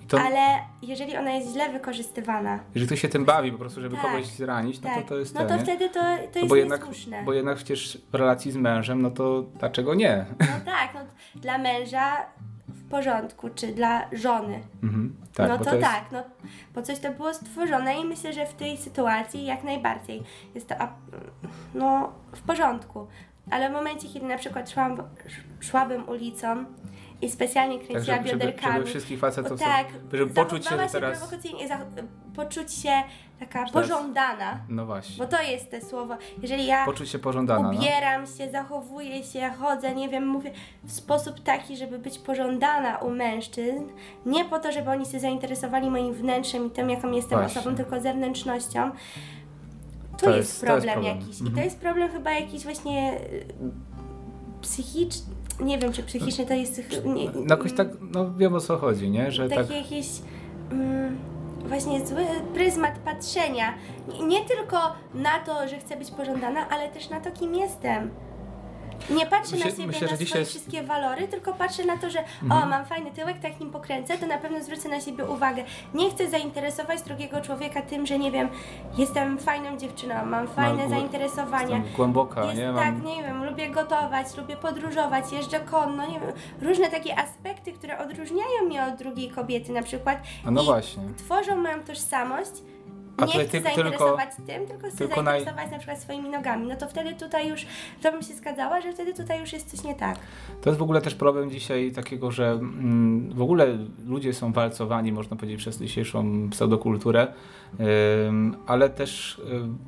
To, 0.09 0.21
Ale 0.21 0.59
jeżeli 0.83 1.17
ona 1.17 1.31
jest 1.31 1.53
źle 1.53 1.73
wykorzystywana, 1.73 2.59
jeżeli 2.75 2.87
ktoś 2.87 3.01
się 3.01 3.09
tym 3.09 3.25
bawi 3.25 3.53
po 3.53 3.59
prostu, 3.59 3.81
żeby 3.81 3.97
Tak, 3.97 4.05
kogoś 4.05 4.27
zranić, 4.27 4.81
no 4.81 4.89
tak, 4.91 5.03
to 5.03 5.09
to 5.09 5.17
jest 5.19 5.35
no 5.35 5.47
to 5.47 5.57
nie? 5.57 5.63
wtedy 5.63 5.89
to, 5.89 6.01
to 6.01 6.07
No 6.35 6.39
jest 6.41 6.49
bo 6.49 6.57
jednak, 6.57 6.81
niesłuszne. 6.81 7.23
bo 7.25 7.33
jednak 7.33 7.57
przecież 7.57 7.99
w 8.13 8.15
relacji 8.15 8.53
z 8.53 8.57
mężem, 8.57 9.03
no 9.03 9.11
to 9.11 9.43
dlaczego 9.59 9.95
nie? 9.95 10.25
No 10.41 10.47
tak, 10.65 10.95
no, 10.95 11.01
dla 11.41 11.59
męża 11.59 12.17
w 12.69 12.89
porządku, 12.89 13.49
czy 13.55 13.67
dla 13.67 14.09
żony. 14.13 14.61
Mhm, 14.83 15.17
tak, 15.35 15.49
no 15.49 15.59
bo 15.59 15.65
to, 15.65 15.71
to 15.71 15.77
jest, 15.77 15.89
tak, 15.89 16.05
no, 16.13 16.23
po 16.75 16.83
coś 16.83 16.99
to 16.99 17.13
było 17.13 17.35
stworzone 17.35 18.01
i 18.01 18.05
myślę, 18.05 18.33
że 18.33 18.47
w 18.47 18.55
tej 18.55 18.77
sytuacji 18.77 19.45
jak 19.47 19.65
najbardziej 19.65 20.23
jest 20.55 20.69
to 20.69 20.75
no, 21.75 22.13
w 22.33 22.43
porządku. 22.43 23.07
Ale 23.51 23.71
w 23.71 23.73
momencie, 23.73 24.09
kiedy 24.09 24.27
na 24.27 24.39
przykład 24.39 24.71
szłam, 24.71 25.03
szłabym 25.61 26.09
ulicą 26.09 26.65
i 27.23 27.31
specjalnie 27.31 27.79
tak 27.79 27.87
kręciła 27.87 28.17
żeby, 28.17 28.29
żeby, 28.29 28.41
bioderkami. 28.41 28.75
żeby 28.75 28.87
wszystkich 28.87 29.19
facetów, 29.19 29.53
o, 29.53 29.57
tak, 29.65 29.87
żeby 30.13 30.35
poczuć 30.35 30.65
się, 30.69 30.71
że 30.79 30.87
teraz, 30.93 31.19
prowokacyjnie, 31.19 31.69
zach- 31.69 31.87
poczuć 32.37 32.73
się 32.73 33.03
taka 33.41 33.65
pożądana. 33.73 34.61
no 34.69 34.87
właśnie, 34.87 35.25
Bo 35.25 35.31
to 35.31 35.43
jest 35.43 35.71
te 35.71 35.81
słowo. 35.81 36.17
Jeżeli 36.43 36.67
ja 36.67 36.85
poczuć 36.85 37.09
się 37.09 37.19
pożądana, 37.19 37.73
no. 37.73 37.79
ubieram 37.79 38.27
się, 38.27 38.51
zachowuję 38.51 39.25
się, 39.25 39.51
chodzę, 39.61 39.95
nie 39.95 40.09
wiem, 40.09 40.27
mówię 40.27 40.51
w 40.85 40.93
sposób 40.93 41.41
taki, 41.41 41.77
żeby 41.77 41.99
być 41.99 42.19
pożądana 42.19 42.99
u 42.99 43.11
mężczyzn, 43.11 43.85
nie 44.27 44.45
po 44.45 44.59
to, 44.59 44.73
żeby 44.73 44.91
oni 44.91 45.07
się 45.07 45.21
zainteresowali 45.21 45.91
moim 45.91 46.15
wnętrzem 46.15 46.67
i 46.67 46.71
tym, 46.71 46.91
jaką 46.91 47.11
jestem 47.13 47.39
Właśnie. 47.39 47.61
osobą, 47.61 47.77
tylko 47.77 48.01
zewnętrznością. 48.01 48.91
Tu 50.19 50.25
To 50.25 50.37
jest, 50.37 50.39
jest- 50.51 50.61
to 50.61 50.67
jest 50.67 50.85
problem 50.85 50.93
problem. 50.95 51.17
jakiś. 51.21 51.37
I 51.37 51.41
Mhm. 51.43 51.57
to 51.57 51.63
jest 51.65 51.79
problem 51.81 52.11
chyba 52.11 52.31
jakiś 52.33 52.65
właśnie 52.65 53.21
y, 53.21 53.47
psychiczny. 54.63 55.35
Nie 55.61 55.79
wiem, 55.79 55.93
czy 55.93 56.03
psychiczny 56.03 56.47
to 56.47 56.55
jest. 56.55 57.05
Nie, 57.05 57.31
No 57.35 57.57
jakoś 57.57 57.73
tak, 57.73 57.89
no 58.01 58.35
wiem 58.35 58.55
o 58.55 58.61
co 58.61 58.79
chodzi, 58.79 59.11
nie? 59.11 59.31
Że 59.33 59.49
taki 59.49 59.63
tak, 59.63 59.77
jakiś 59.77 60.07
mm, 60.71 61.19
właśnie 61.67 62.07
zły 62.07 62.25
pryzmat 62.55 62.99
patrzenia. 62.99 63.75
Nie, 64.09 64.27
nie 64.27 64.45
tylko 64.45 64.77
na 65.15 65.39
to, 65.39 65.69
że 65.69 65.79
chcę 65.79 65.97
być 65.97 66.11
pożądana, 66.11 66.69
ale 66.69 66.89
też 66.89 67.11
na 67.11 67.21
to, 67.21 67.31
kim 67.31 67.55
jestem. 67.55 68.11
Nie 69.11 69.27
patrzę 69.27 69.51
Myślę- 69.57 69.71
na 69.71 69.77
siebie, 69.77 69.87
myślę, 69.87 70.09
na 70.11 70.17
swoje 70.17 70.41
jest- 70.41 70.51
wszystkie 70.51 70.83
walory, 70.83 71.29
tylko 71.29 71.53
patrzę 71.55 71.85
na 71.85 71.97
to, 71.97 72.11
że 72.11 72.19
o, 72.51 72.67
mam 72.67 72.85
fajny 72.85 73.11
tyłek, 73.11 73.39
tak 73.41 73.61
nim 73.61 73.71
pokręcę, 73.71 74.19
to 74.19 74.27
na 74.27 74.39
pewno 74.39 74.63
zwrócę 74.63 74.89
na 74.89 75.01
siebie 75.01 75.25
uwagę. 75.25 75.65
Nie 75.95 76.11
chcę 76.11 76.31
zainteresować 76.31 77.03
drugiego 77.03 77.41
człowieka 77.41 77.83
tym, 77.83 78.07
że 78.07 78.19
nie 78.19 78.31
wiem, 78.31 78.49
jestem 78.99 79.39
fajną 79.39 79.77
dziewczyną, 79.77 80.25
mam 80.27 80.49
fajne 80.49 80.83
głę- 80.83 80.89
zainteresowania. 80.89 81.77
jestem 81.77 81.93
głęboka, 81.97 82.45
Jest 82.45 82.57
nie? 82.57 82.65
tak, 82.75 82.75
Mam, 82.95 83.05
nie 83.05 83.23
wiem, 83.23 83.45
lubię 83.45 83.71
gotować, 83.71 84.37
lubię 84.37 84.57
podróżować, 84.57 85.33
jeżdżę 85.33 85.61
konno, 85.61 86.07
nie 86.07 86.21
wiem, 86.21 86.33
różne 86.63 86.91
takie 86.91 87.19
aspekty, 87.19 87.73
które 87.73 87.99
odróżniają 87.99 88.63
mnie 88.67 88.85
od 88.85 88.95
drugiej 88.95 89.31
kobiety 89.31 89.73
na 89.73 89.83
przykład. 89.83 90.19
A 90.47 90.51
no 90.51 90.63
i 90.63 90.65
właśnie. 90.65 91.03
Tworzą 91.19 91.57
moją 91.57 91.81
tożsamość. 91.81 92.51
Nie 93.21 93.27
chcę 93.27 93.45
ty- 93.45 93.61
zainteresować 93.61 94.31
tym, 94.47 94.67
tylko 94.67 94.89
chcę 94.89 94.99
tylko 94.99 95.21
naj- 95.21 95.25
zainteresować 95.25 95.71
na 95.71 95.79
przykład 95.79 96.01
swoimi 96.01 96.29
nogami. 96.29 96.67
No 96.67 96.77
to 96.77 96.89
wtedy 96.89 97.15
tutaj 97.15 97.49
już, 97.49 97.67
to 98.03 98.13
bym 98.13 98.23
się 98.23 98.35
zgadzała, 98.35 98.81
że 98.81 98.93
wtedy 98.93 99.15
tutaj 99.15 99.41
już 99.41 99.53
jest 99.53 99.71
coś 99.71 99.85
nie 99.85 99.95
tak. 99.95 100.19
To 100.63 100.71
jest 100.71 100.79
w 100.79 100.83
ogóle 100.83 101.01
też 101.01 101.15
problem 101.15 101.51
dzisiaj 101.51 101.93
takiego, 101.93 102.31
że 102.31 102.51
mm, 102.51 103.33
w 103.35 103.43
ogóle 103.43 103.79
ludzie 104.07 104.33
są 104.35 104.53
walcowani, 104.53 105.13
można 105.13 105.37
powiedzieć, 105.37 105.59
przez 105.59 105.79
dzisiejszą 105.79 106.51
pseudokulturę, 106.51 107.27
ym, 108.29 108.57
ale 108.67 108.91
też 108.91 109.39
y, 109.39 109.43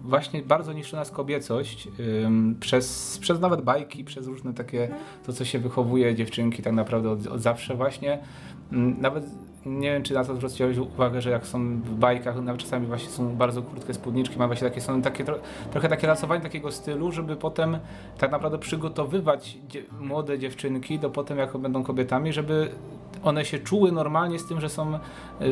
właśnie 0.05 0.43
bardzo 0.43 0.73
niszczy 0.73 0.97
nas 0.97 1.11
kobiecość 1.11 1.89
ym, 2.25 2.57
przez, 2.61 3.19
przez 3.21 3.41
nawet 3.41 3.63
bajki, 3.63 4.05
przez 4.05 4.27
różne 4.27 4.55
takie, 4.55 4.89
to 5.27 5.33
co 5.33 5.45
się 5.45 5.59
wychowuje 5.59 6.15
dziewczynki 6.15 6.63
tak 6.63 6.73
naprawdę 6.73 7.11
od, 7.11 7.27
od 7.27 7.41
zawsze 7.41 7.75
właśnie. 7.75 8.19
Ym, 8.73 8.97
Nawet 9.01 9.25
nie 9.67 9.93
wiem, 9.93 10.03
czy 10.03 10.15
na 10.15 10.25
to 10.25 10.37
zwróciłeś 10.37 10.79
uwagę, 10.79 11.21
że 11.21 11.31
jak 11.31 11.47
są 11.47 11.81
w 11.81 11.95
bajkach, 11.95 12.43
nawet 12.43 12.61
czasami 12.61 12.87
właśnie 12.87 13.09
są 13.09 13.37
bardzo 13.37 13.63
krótkie 13.63 13.95
spódniczki, 13.95 14.39
ma 14.39 14.47
właśnie 14.47 14.69
takie, 14.69 14.81
są 14.81 15.03
takie 15.03 15.25
tro, 15.25 15.39
trochę 15.71 15.89
takie 15.89 16.07
lasowanie 16.07 16.43
takiego 16.43 16.73
stylu, 16.73 17.13
żeby 17.13 17.37
potem 17.37 17.79
tak 18.19 18.31
naprawdę 18.31 18.59
przygotowywać 18.59 19.59
dzie 19.69 19.83
młode 20.01 20.39
dziewczynki 20.39 20.99
do 20.99 21.11
potem, 21.11 21.39
jak 21.39 21.57
będą 21.57 21.83
kobietami, 21.83 22.33
żeby 22.33 22.71
one 23.23 23.45
się 23.45 23.59
czuły 23.59 23.93
normalnie 23.93 24.39
z 24.39 24.47
tym, 24.47 24.61
że 24.61 24.69
są 24.69 24.99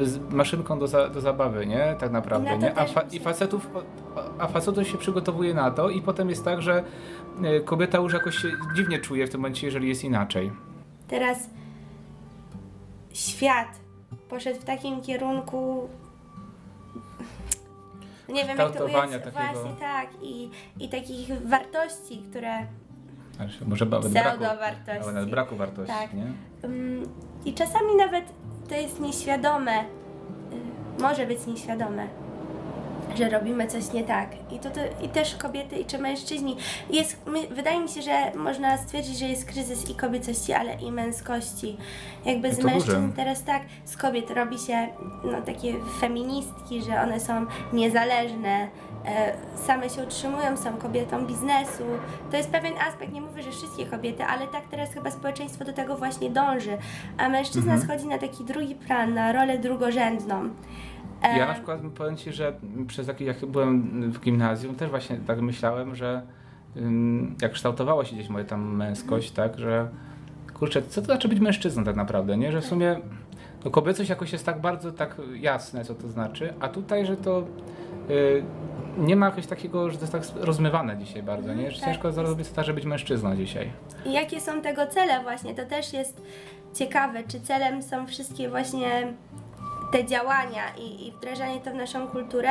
z 0.02 0.32
maszynką 0.32 0.78
do, 0.78 0.86
za, 0.86 1.08
do 1.08 1.20
zabawy, 1.20 1.66
nie? 1.66 1.96
Tak 1.98 2.12
naprawdę, 2.12 2.58
nie? 2.58 2.78
A, 2.78 2.84
fa 2.84 3.00
i 3.12 3.20
facetów, 3.20 3.68
a 4.38 4.46
facetów 4.46 4.88
się 4.88 4.98
przygotowuje 4.98 5.54
na 5.54 5.70
to 5.70 5.90
i 5.90 6.02
potem 6.02 6.30
jest 6.30 6.44
tak, 6.44 6.62
że 6.62 6.84
y, 7.44 7.60
kobieta 7.60 7.98
już 7.98 8.12
jakoś 8.12 8.36
się 8.36 8.48
dziwnie 8.76 8.98
czuje 8.98 9.26
w 9.26 9.30
tym 9.30 9.40
momencie, 9.40 9.66
jeżeli 9.66 9.88
jest 9.88 10.04
inaczej. 10.04 10.52
Teraz 11.08 11.50
świat 13.12 13.83
poszedł 14.28 14.60
w 14.60 14.64
takim 14.64 15.02
kierunku. 15.02 15.88
Nie 18.28 18.44
wiem, 18.44 18.58
jak 18.58 18.76
to 18.76 18.84
ująć. 18.84 19.12
takiego- 19.12 19.30
Właśnie 19.30 19.80
tak. 19.80 20.08
I, 20.22 20.50
I 20.80 20.88
takich 20.88 21.48
wartości, 21.48 22.22
które. 22.30 22.66
Znaczy, 23.36 23.64
Może 23.66 23.86
nawet 23.86 24.12
braku, 24.12 24.44
ale 25.02 25.12
nawet 25.12 25.30
braku 25.30 25.56
wartości, 25.56 25.94
Tak. 25.94 26.14
nie? 26.14 26.32
Ym, 26.64 27.08
I 27.44 27.54
czasami 27.54 27.96
nawet 27.96 28.24
to 28.68 28.74
jest 28.74 29.00
nieświadome, 29.00 29.80
y, 30.98 31.02
może 31.02 31.26
być 31.26 31.46
nieświadome, 31.46 32.08
że 33.16 33.28
robimy 33.28 33.66
coś 33.66 33.92
nie 33.92 34.04
tak. 34.04 34.28
I, 34.52 34.58
to, 34.58 34.70
to, 34.70 34.80
I 35.02 35.08
też 35.08 35.36
kobiety, 35.36 35.76
i 35.76 35.84
czy 35.84 35.98
mężczyźni. 35.98 36.56
Jest, 36.90 37.26
my, 37.26 37.46
wydaje 37.46 37.80
mi 37.80 37.88
się, 37.88 38.02
że 38.02 38.32
można 38.36 38.78
stwierdzić, 38.78 39.18
że 39.18 39.24
jest 39.28 39.44
kryzys 39.44 39.90
i 39.90 39.94
kobiecości, 39.94 40.52
ale 40.52 40.74
i 40.74 40.92
męskości. 40.92 41.76
Jakby 42.24 42.54
z 42.54 42.58
mężczyzn 42.64 43.00
duże. 43.00 43.12
teraz 43.16 43.44
tak, 43.44 43.62
z 43.84 43.96
kobiet 43.96 44.30
robi 44.30 44.58
się 44.58 44.88
no, 45.24 45.42
takie 45.42 45.74
feministki, 46.00 46.82
że 46.82 47.00
one 47.00 47.20
są 47.20 47.46
niezależne, 47.72 48.68
e, 49.06 49.34
same 49.66 49.90
się 49.90 50.02
utrzymują, 50.02 50.56
są 50.56 50.76
kobietą 50.76 51.26
biznesu. 51.26 51.84
To 52.30 52.36
jest 52.36 52.50
pewien 52.50 52.74
aspekt, 52.88 53.12
nie 53.12 53.20
mówię, 53.20 53.42
że 53.42 53.50
wszystkie 53.50 53.86
kobiety, 53.86 54.24
ale 54.24 54.46
tak 54.46 54.62
teraz 54.70 54.92
chyba 54.92 55.10
społeczeństwo 55.10 55.64
do 55.64 55.72
tego 55.72 55.96
właśnie 55.96 56.30
dąży. 56.30 56.78
A 57.18 57.28
mężczyzna 57.28 57.72
Mhm. 57.72 57.82
schodzi 57.82 58.06
na 58.06 58.18
taki 58.18 58.44
drugi 58.44 58.74
plan, 58.74 59.14
na 59.14 59.32
rolę 59.32 59.58
drugorzędną. 59.58 60.50
Ja 61.36 61.46
na 61.46 61.54
przykład 61.54 61.80
powiem 61.94 62.16
Ci, 62.16 62.32
że 62.32 62.52
przez 62.86 63.06
taki, 63.06 63.24
jak 63.24 63.46
byłem 63.46 64.02
w 64.12 64.20
gimnazjum, 64.20 64.74
też 64.74 64.90
właśnie 64.90 65.16
tak 65.26 65.40
myślałem, 65.40 65.94
że 65.94 66.22
jak 67.42 67.52
kształtowała 67.52 68.04
się 68.04 68.16
gdzieś 68.16 68.28
moja 68.28 68.44
tam 68.44 68.76
męskość, 68.76 69.30
tak, 69.30 69.58
że 69.58 69.88
kurczę, 70.54 70.82
co 70.82 71.00
to 71.00 71.04
znaczy 71.04 71.28
być 71.28 71.40
mężczyzną 71.40 71.84
tak 71.84 71.96
naprawdę, 71.96 72.36
nie? 72.36 72.52
Że 72.52 72.60
w 72.60 72.66
sumie 72.66 73.00
no, 73.64 73.70
kobiecość 73.70 74.10
jakoś 74.10 74.32
jest 74.32 74.46
tak 74.46 74.60
bardzo 74.60 74.92
tak 74.92 75.16
jasne, 75.34 75.84
co 75.84 75.94
to 75.94 76.08
znaczy, 76.08 76.54
a 76.60 76.68
tutaj, 76.68 77.06
że 77.06 77.16
to 77.16 77.44
y, 78.10 78.42
nie 78.98 79.16
ma 79.16 79.26
jakoś 79.26 79.46
takiego, 79.46 79.90
że 79.90 79.96
to 79.98 80.02
jest 80.02 80.12
tak 80.12 80.44
rozmywane 80.44 80.96
dzisiaj 80.96 81.22
bardzo, 81.22 81.54
nie? 81.54 81.70
Że 81.70 81.80
tak. 81.80 81.88
ciężko 81.88 82.12
zrobić 82.12 82.48
to, 82.48 82.64
żeby 82.64 82.74
być 82.74 82.84
mężczyzną 82.84 83.36
dzisiaj. 83.36 83.70
I 84.06 84.12
jakie 84.12 84.40
są 84.40 84.60
tego 84.60 84.86
cele 84.86 85.22
właśnie? 85.22 85.54
To 85.54 85.66
też 85.66 85.92
jest 85.92 86.22
ciekawe, 86.74 87.22
czy 87.28 87.40
celem 87.40 87.82
są 87.82 88.06
wszystkie 88.06 88.48
właśnie 88.48 89.12
te 89.94 90.04
działania 90.04 90.62
i, 90.78 91.06
i 91.06 91.12
wdrażanie 91.12 91.60
to 91.60 91.70
w 91.70 91.74
naszą 91.74 92.08
kulturę 92.08 92.48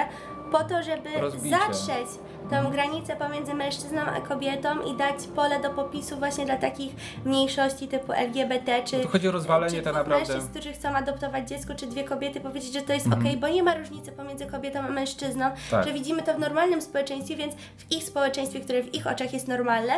po 0.52 0.64
to, 0.64 0.84
żeby 0.84 1.10
Rozbicie. 1.22 1.58
zatrzeć 1.58 2.08
tą 2.50 2.72
granicę 2.72 3.16
pomiędzy 3.16 3.54
mężczyzną 3.54 4.02
a 4.02 4.22
kobietą 4.22 4.82
i 4.82 4.98
dać 4.98 5.16
pole 5.36 5.60
do 5.62 5.70
popisu 5.70 6.18
właśnie 6.18 6.46
dla 6.46 6.58
takich 6.58 6.94
mniejszości 7.26 7.88
typu 7.88 8.14
LGBT, 8.14 8.84
czy 8.84 8.98
No 9.04 9.08
chodzi 9.10 9.28
o 9.28 9.32
rozwalenie 9.32 9.78
czy 9.78 9.82
tak 9.84 9.94
naprawdę. 9.94 10.34
mężczyzn, 10.34 10.52
którzy 10.54 10.74
chcą 10.74 10.90
adoptować 10.90 11.50
dziecko, 11.50 11.76
czy 11.76 11.88
dwie 11.88 12.04
kobiety, 12.04 12.42
powiedzieć, 12.42 12.74
że 12.74 12.82
to 12.82 12.94
jest 12.94 13.06
Mhm. 13.06 13.24
okej, 13.26 13.38
bo 13.38 13.48
nie 13.48 13.64
ma 13.64 13.76
różnicy 13.76 14.12
pomiędzy 14.12 14.46
kobietą 14.46 14.80
a 14.80 14.90
mężczyzną, 14.90 15.46
Tak. 15.72 15.88
że 15.88 15.94
widzimy 15.94 16.22
to 16.24 16.34
w 16.34 16.40
normalnym 16.40 16.82
społeczeństwie, 16.82 17.36
więc 17.36 17.56
w 17.78 17.92
ich 17.92 18.04
społeczeństwie, 18.04 18.60
które 18.60 18.84
w 18.84 18.94
ich 18.96 19.08
oczach 19.08 19.34
jest 19.34 19.48
normalne, 19.48 19.94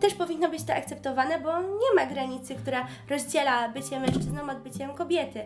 też 0.00 0.14
powinno 0.14 0.48
być 0.48 0.62
to 0.64 0.74
akceptowane, 0.74 1.40
bo 1.40 1.60
nie 1.60 1.94
ma 1.96 2.06
granicy, 2.06 2.54
która 2.54 2.86
rozdziela 3.10 3.68
bycie 3.68 4.00
mężczyzną 4.00 4.50
od 4.50 4.58
byciem 4.58 4.94
kobiety. 4.94 5.40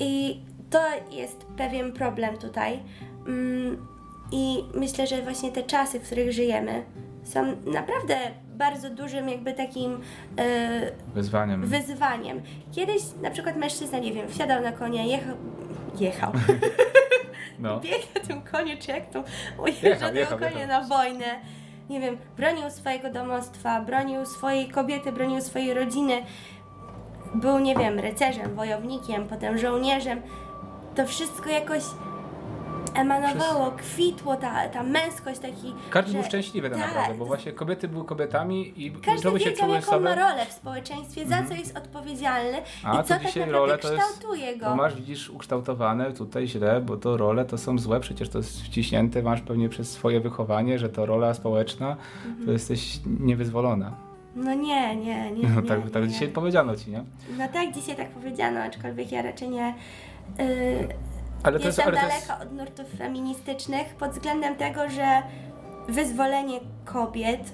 I 0.00 0.40
to 0.70 0.80
jest 1.10 1.44
pewien 1.56 1.92
problem 1.92 2.36
tutaj. 2.38 2.78
Mm, 3.26 3.86
I 4.32 4.64
myślę, 4.74 5.06
że 5.06 5.22
właśnie 5.22 5.52
te 5.52 5.62
czasy, 5.62 6.00
w 6.00 6.06
których 6.06 6.32
żyjemy, 6.32 6.82
są 7.24 7.56
naprawdę 7.66 8.16
bardzo 8.56 8.90
dużym 8.90 9.28
jakby 9.28 9.52
takim 9.52 10.00
e, 10.38 10.90
Wyzwaniem. 11.14 11.66
wyzwaniem. 11.66 12.40
Kiedyś 12.72 13.02
na 13.22 13.30
przykład 13.30 13.56
mężczyzna, 13.56 13.98
nie 13.98 14.12
wiem, 14.12 14.28
wsiadał 14.28 14.62
na 14.62 14.72
konia, 14.72 15.02
jechał, 15.04 15.36
jechał, 16.00 16.32
No. 17.58 17.80
biegł 17.80 18.06
na 18.14 18.20
tym 18.20 18.42
koniu, 18.42 18.76
czy 18.80 18.90
jak 18.90 19.10
to 19.10 19.24
ujeżdża 19.62 19.88
Jechał, 19.88 20.08
tego 20.08 20.18
jechał, 20.20 20.38
konia 20.38 20.50
jechał. 20.60 20.80
na 20.82 20.88
wojnę. 20.88 21.24
Nie 21.90 22.00
wiem, 22.00 22.16
bronił 22.36 22.70
swojego 22.70 23.10
domostwa, 23.10 23.80
bronił 23.80 24.26
swojej 24.26 24.68
kobiety, 24.68 25.12
bronił 25.12 25.40
swojej 25.40 25.74
rodziny. 25.74 26.22
Był, 27.34 27.58
nie 27.58 27.76
wiem, 27.76 27.98
rycerzem, 27.98 28.54
wojownikiem, 28.54 29.28
potem 29.28 29.58
żołnierzem. 29.58 30.20
To 30.94 31.06
wszystko 31.06 31.50
jakoś 31.50 31.82
emanowało, 32.94 33.70
kwitło, 33.76 34.36
ta, 34.36 34.68
ta 34.68 34.82
męskość, 34.82 35.38
taki... 35.40 35.74
Każdy 35.90 36.12
że- 36.12 36.18
był 36.18 36.26
szczęśliwy 36.26 36.70
tak 36.70 36.78
Tak, 36.78 36.86
naprawdę, 36.88 37.14
bo 37.14 37.24
to- 37.24 37.28
właśnie 37.28 37.52
kobiety 37.52 37.88
były 37.88 38.04
kobietami 38.04 38.84
i 38.86 38.90
Każdy 38.92 39.22
żeby 39.22 39.40
się 39.40 39.50
wiedział, 39.50 39.66
czuły 39.66 39.76
jaką 39.76 40.00
ma 40.00 40.14
rolę 40.14 40.46
w 40.46 40.52
społeczeństwie, 40.52 41.26
za 41.26 41.42
co 41.42 41.54
jest 41.54 41.76
odpowiedzialny 41.76 42.58
A 42.84 42.94
i 42.94 42.96
to 42.96 43.02
co 43.02 43.08
tak 43.08 43.18
dzisiaj 43.26 43.40
naprawdę 43.40 43.58
rolę 43.58 43.78
to 43.78 43.92
jest- 43.92 44.04
kształtuje 44.06 44.56
go. 44.56 44.66
To 44.66 44.76
masz, 44.76 44.94
widzisz, 44.94 45.30
ukształtowane 45.30 46.12
tutaj 46.12 46.46
źle, 46.48 46.80
bo 46.80 46.96
to 46.96 47.16
role 47.16 47.44
to 47.44 47.58
są 47.58 47.78
złe, 47.78 48.00
przecież 48.00 48.28
to 48.28 48.38
jest 48.38 48.62
wciśnięte, 48.62 49.22
masz 49.22 49.40
pewnie 49.40 49.68
przez 49.68 49.90
swoje 49.90 50.20
wychowanie, 50.20 50.78
że 50.78 50.88
to 50.88 51.06
rola 51.06 51.34
społeczna, 51.34 51.96
Mhm. 52.26 52.46
to 52.46 52.52
jesteś 52.52 53.00
niewyzwolona. 53.06 54.07
No 54.38 54.54
nie, 54.54 54.96
nie, 54.96 55.30
nie. 55.30 55.48
No 55.48 55.60
nie, 55.60 55.68
tak, 55.68 55.90
tak 55.90 56.02
nie. 56.02 56.08
dzisiaj 56.08 56.28
powiedziano 56.28 56.76
ci, 56.76 56.90
nie? 56.90 57.04
No 57.38 57.48
tak, 57.48 57.72
dzisiaj 57.74 57.96
tak 57.96 58.08
powiedziano, 58.08 58.60
aczkolwiek 58.60 59.12
ja 59.12 59.22
raczej 59.22 59.48
nie. 59.48 59.74
Yy, 60.38 60.88
Ale 61.42 61.60
to 61.60 61.66
jest, 61.66 61.80
ale 61.80 61.92
to 61.92 61.96
daleka 61.96 62.14
jest, 62.14 62.30
od 62.42 62.52
nurtów 62.52 62.86
feministycznych 62.98 63.94
pod 63.94 64.10
względem 64.10 64.56
tego, 64.56 64.88
że 64.88 65.22
wyzwolenie 65.88 66.60
kobiet 66.84 67.52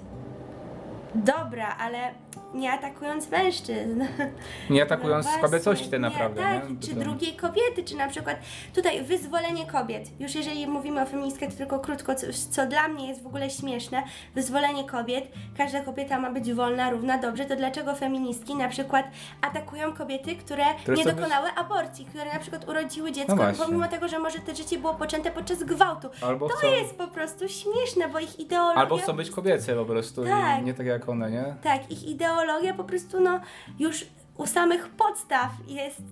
dobra, 1.15 1.77
ale 1.81 2.15
nie 2.55 2.73
atakując 2.73 3.31
mężczyzn. 3.31 4.05
nie 4.71 4.83
atakując 4.83 5.27
No 5.27 5.43
kobiecości 5.43 5.89
tak 5.91 6.01
naprawdę, 6.01 6.41
nie? 6.43 6.55
nie? 6.55 6.61
Tak, 6.61 6.73
Bo 6.73 6.87
czy 6.87 6.95
drugiej 6.95 7.33
kobiety, 7.37 7.85
czy 7.85 7.97
na 7.97 8.09
przykład 8.09 8.37
tutaj 8.75 9.05
wyzwolenie 9.05 9.67
kobiet. 9.67 10.21
Już 10.21 10.35
jeżeli 10.35 10.67
mówimy 10.67 11.03
o 11.03 11.07
feministkach, 11.07 11.51
to 11.51 11.57
tylko 11.57 11.79
krótko, 11.79 12.15
co, 12.15 12.27
co 12.51 12.67
dla 12.67 12.89
mnie 12.89 13.09
jest 13.09 13.23
w 13.23 13.27
ogóle 13.27 13.51
śmieszne, 13.51 14.03
wyzwolenie 14.35 14.85
kobiet, 14.85 15.25
każda 15.59 15.81
kobieta 15.81 16.21
ma 16.21 16.31
być 16.31 16.53
wolna, 16.53 16.91
równa, 16.91 17.19
dobrze, 17.19 17.45
to 17.45 17.57
dlaczego 17.57 17.95
feministki 17.95 18.55
na 18.55 18.69
przykład 18.69 19.07
atakują 19.41 19.93
kobiety, 19.93 20.37
które, 20.37 20.65
Które 20.83 20.97
nie 20.97 21.05
dokonały 21.05 21.49
aborcji, 21.57 22.05
które 22.05 22.25
na 22.33 22.39
przykład 22.39 22.69
urodziły 22.69 23.13
dziecko, 23.13 23.37
No 23.37 23.65
pomimo 23.65 23.89
tego, 23.89 24.09
że 24.09 24.19
może 24.19 24.39
to 24.39 24.55
życie 24.55 24.79
było 24.79 24.95
poczęte 24.95 25.31
podczas 25.31 25.63
gwałtu. 25.63 26.09
Albo 26.23 26.49
to 26.49 26.55
chcą, 26.57 26.73
jest 26.73 26.99
po 26.99 27.09
prostu 27.09 27.49
śmieszne, 27.49 28.09
bo 28.13 28.19
ich 28.19 28.41
ideologia... 28.41 28.81
albo 28.81 28.97
chcą 28.97 29.13
być 29.13 29.31
kobiece 29.31 29.75
po 29.75 29.85
prostu 29.85 30.25
Tak. 30.25 30.63
i 30.63 30.65
nie 30.65 30.75
tak 30.75 30.87
jak 30.87 31.09
one, 31.09 31.31
nie? 31.31 31.55
Tak, 31.63 31.91
ich 31.91 32.03
ideologia 32.03 32.44
po 32.75 32.85
prostu, 32.85 33.21
no, 33.21 33.41
już 33.79 34.05
u 34.37 34.47
samych 34.47 34.89
podstaw 34.89 35.51
jest 35.67 36.03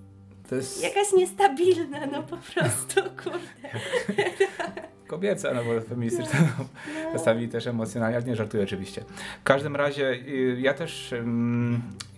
To 0.49 0.55
jest 0.55 0.83
jakaś 0.83 1.13
niestabilna, 1.13 2.05
no 2.05 2.23
po 2.23 2.37
prostu, 2.37 3.01
kurde. 3.23 3.69
kobieca, 5.13 5.53
no 5.53 5.61
bo 5.63 5.81
feministyczna, 5.81 6.39
no, 6.57 6.65
czasami 7.11 7.47
też 7.47 7.67
emocjonalnie, 7.67 8.17
ale 8.17 8.25
nie 8.25 8.35
żartuję 8.35 8.63
oczywiście. 8.63 9.03
W 9.41 9.43
każdym 9.43 9.75
razie 9.75 10.11
y, 10.11 10.57
ja 10.61 10.73
też, 10.73 11.13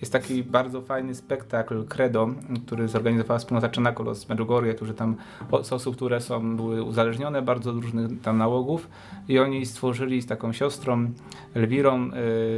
jest 0.01 0.13
taki 0.13 0.43
bardzo 0.43 0.81
fajny 0.81 1.15
spektakl 1.15 1.85
Credo, 1.85 2.29
który 2.67 2.87
zorganizowała 2.87 3.39
wspólnota 3.39 3.69
Czernakolo 3.69 4.15
z 4.15 4.29
Medjugorje, 4.29 4.73
którzy 4.73 4.93
tam 4.93 5.15
z 5.63 5.73
osób, 5.73 5.95
które 5.95 6.21
są, 6.21 6.55
były 6.55 6.83
uzależnione 6.83 7.41
bardzo 7.41 7.71
od 7.71 7.77
różnych 7.77 8.21
tam 8.21 8.37
nałogów 8.37 8.89
i 9.27 9.39
oni 9.39 9.65
stworzyli 9.65 10.21
z 10.21 10.27
taką 10.27 10.53
siostrą 10.53 11.11
Elwirą 11.53 12.11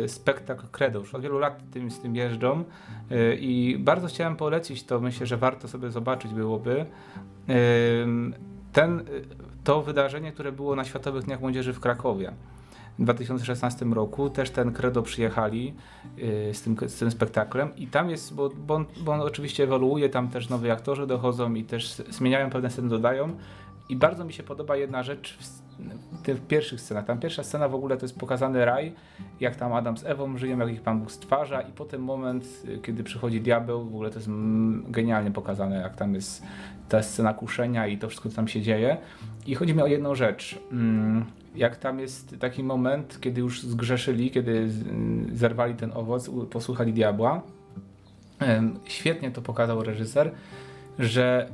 y, 0.06 0.10
spektakl 0.10 0.67
Credo. 0.71 1.00
Już 1.00 1.15
od 1.15 1.21
wielu 1.21 1.39
lat 1.39 1.63
tym, 1.71 1.91
z 1.91 2.00
tym 2.00 2.15
jeżdżą 2.15 2.63
y, 3.12 3.38
i 3.39 3.78
bardzo 3.80 4.08
chciałem 4.08 4.36
polecić 4.36 4.84
to, 4.84 5.00
myślę, 5.00 5.26
że 5.26 5.38
warto 5.38 5.67
sobie 5.67 5.91
zobaczyć 5.91 6.34
byłoby. 6.34 6.86
Ten, 8.73 9.04
to 9.67 9.82
wydarzenie, 9.82 10.32
które 10.32 10.51
było 10.51 10.75
na 10.75 10.84
Światowych 10.84 11.23
Dniach 11.23 11.41
Młodzieży 11.41 11.73
w 11.73 11.80
Krakowie. 11.80 12.34
W 12.99 13.03
2016 13.03 13.86
roku 13.86 14.30
też 14.30 14.49
ten 14.49 14.73
Credo 14.73 15.01
przyjechali 15.01 15.73
y, 16.17 16.53
z, 16.53 16.62
tym, 16.62 16.77
z 16.88 16.99
tym 16.99 17.12
spektaklem 17.12 17.75
i 17.75 17.88
tam 17.88 18.10
jest, 18.10 18.34
bo, 18.34 18.49
bo, 18.49 18.75
on, 18.75 18.86
bo 18.99 19.12
on 19.12 19.21
oczywiście 19.21 19.63
ewoluuje, 19.63 20.10
tam 20.10 20.27
też 20.27 20.49
nowi 20.49 20.71
aktorzy 20.71 21.08
dochodzą 21.08 21.53
i 21.53 21.63
też 21.63 21.95
zmieniają 22.10 22.49
pewne 22.49 22.69
sceny, 22.69 22.89
dodają 22.89 23.36
i 23.89 23.95
bardzo 23.95 24.25
mi 24.25 24.34
się 24.34 24.43
podoba 24.43 24.75
jedna 24.75 25.03
rzecz 25.03 25.38
w, 26.28 26.48
pierwszych 26.48 26.82
scenach. 26.82 27.06
Tam 27.06 27.20
pierwsza 27.20 27.44
scena 27.44 27.70
w 27.70 27.76
ogóle 27.76 27.98
to 27.98 28.06
jest 28.06 28.20
pokazany 28.20 28.66
raj, 28.66 28.94
jak 29.40 29.56
tam 29.56 29.74
Adam 29.74 29.98
z 29.98 30.06
Ewą 30.06 30.38
żyją, 30.38 30.60
jak 30.60 30.70
ich 30.70 30.82
Pan 30.82 31.00
Bóg 31.00 31.12
stwarza 31.12 31.62
i 31.62 31.72
potem 31.72 32.04
moment, 32.04 32.63
kiedy 32.84 33.04
przychodzi 33.04 33.42
diabeł, 33.42 33.84
w 33.84 33.88
ogóle 33.88 34.10
to 34.10 34.16
jest 34.16 34.28
mm, 34.28 34.86
genialnie 34.92 35.32
pokazane, 35.32 35.76
jak 35.76 35.96
tam 35.96 36.13
jest 36.16 36.44
ta 36.90 37.04
scena 37.04 37.34
kuszenia 37.34 37.88
i 37.88 37.98
to 37.98 38.08
wszystko, 38.08 38.30
co 38.30 38.36
tam 38.36 38.48
się 38.48 38.62
dzieje. 38.62 38.98
I 39.46 39.56
chodzi 39.56 39.76
mi 39.76 39.82
o 39.82 39.88
jedną 39.88 40.16
rzecz. 40.16 40.60
Mm, 40.72 41.26
Jak 41.56 41.76
tam 41.76 42.00
jest 42.00 42.40
taki 42.40 42.63
moment, 42.63 43.18
kiedy 43.22 43.42
już 43.42 43.62
zgrzeszyli, 43.62 44.32
kiedy 44.32 44.52
mm, 44.90 45.38
zerwali 45.38 45.74
ten 45.76 45.92
owoc, 45.94 46.30
posłuchali 46.50 46.94
diabła. 46.94 47.42
Świetnie 48.86 49.32
to 49.32 49.42
pokazał 49.42 49.84
reżyser, 49.84 50.32
że 51.00 51.50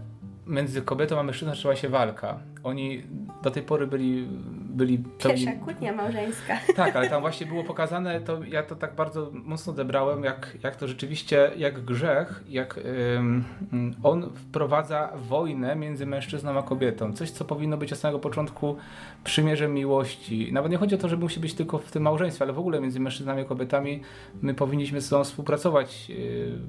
między 0.47 0.81
kobietą 0.81 1.19
a 1.19 1.23
mężczyzną 1.23 1.55
zaczęła 1.55 1.75
się 1.75 1.89
walka. 1.89 2.39
Oni 2.63 3.03
do 3.43 3.51
tej 3.51 3.63
pory 3.63 3.87
byli, 3.87 4.27
byli 4.69 4.97
pełni- 4.97 5.45
Pierwsza 5.45 5.51
kłótnia 5.51 5.93
małżeńska. 5.93 6.57
tak, 6.75 6.95
ale 6.95 7.09
tam 7.09 7.21
właśnie 7.21 7.47
było 7.47 7.63
pokazane, 7.63 8.21
to 8.21 8.43
ja 8.43 8.63
to 8.63 8.75
tak 8.75 8.95
bardzo 8.95 9.31
mocno 9.33 9.73
odebrałem, 9.73 10.23
jak, 10.23 10.57
jak 10.63 10.75
to 10.75 10.87
rzeczywiście, 10.87 11.51
jak 11.57 11.79
grzech, 11.85 12.43
jak 12.49 12.79
ym, 13.17 13.43
on 14.03 14.29
wprowadza 14.35 15.09
wojnę 15.29 15.75
między 15.75 16.05
mężczyzną 16.05 16.59
a 16.59 16.63
kobietą. 16.63 17.13
Coś, 17.13 17.31
co 17.31 17.45
powinno 17.45 17.77
być 17.77 17.93
od 17.93 17.99
samego 17.99 18.19
początku 18.19 18.75
przymierzem 19.23 19.73
miłości. 19.73 20.49
Nawet 20.53 20.71
nie 20.71 20.77
chodzi 20.77 20.95
o 20.95 20.97
to, 20.97 21.09
że 21.09 21.17
musi 21.17 21.39
być 21.39 21.53
tylko 21.53 21.77
w 21.77 21.91
tym 21.91 22.03
małżeństwie, 22.03 22.45
ale 22.45 22.53
w 22.53 22.59
ogóle 22.59 22.81
między 22.81 22.99
mężczyznami 22.99 23.41
a 23.41 23.45
kobietami 23.45 24.01
my 24.41 24.53
powinniśmy 24.53 25.01
ze 25.01 25.07
sobą 25.07 25.23
współpracować, 25.23 26.09
yy, 26.09 26.59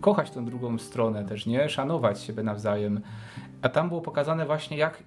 kochać 0.00 0.30
tą 0.30 0.44
drugą 0.44 0.78
stronę 0.78 1.24
też, 1.24 1.46
nie? 1.46 1.68
Szanować 1.68 2.20
siebie 2.20 2.42
nawzajem. 2.42 3.00
A 3.62 3.68
tam 3.68 3.88
było 3.88 4.00
pokazane 4.00 4.46
właśnie, 4.46 4.76
jak 4.76 5.02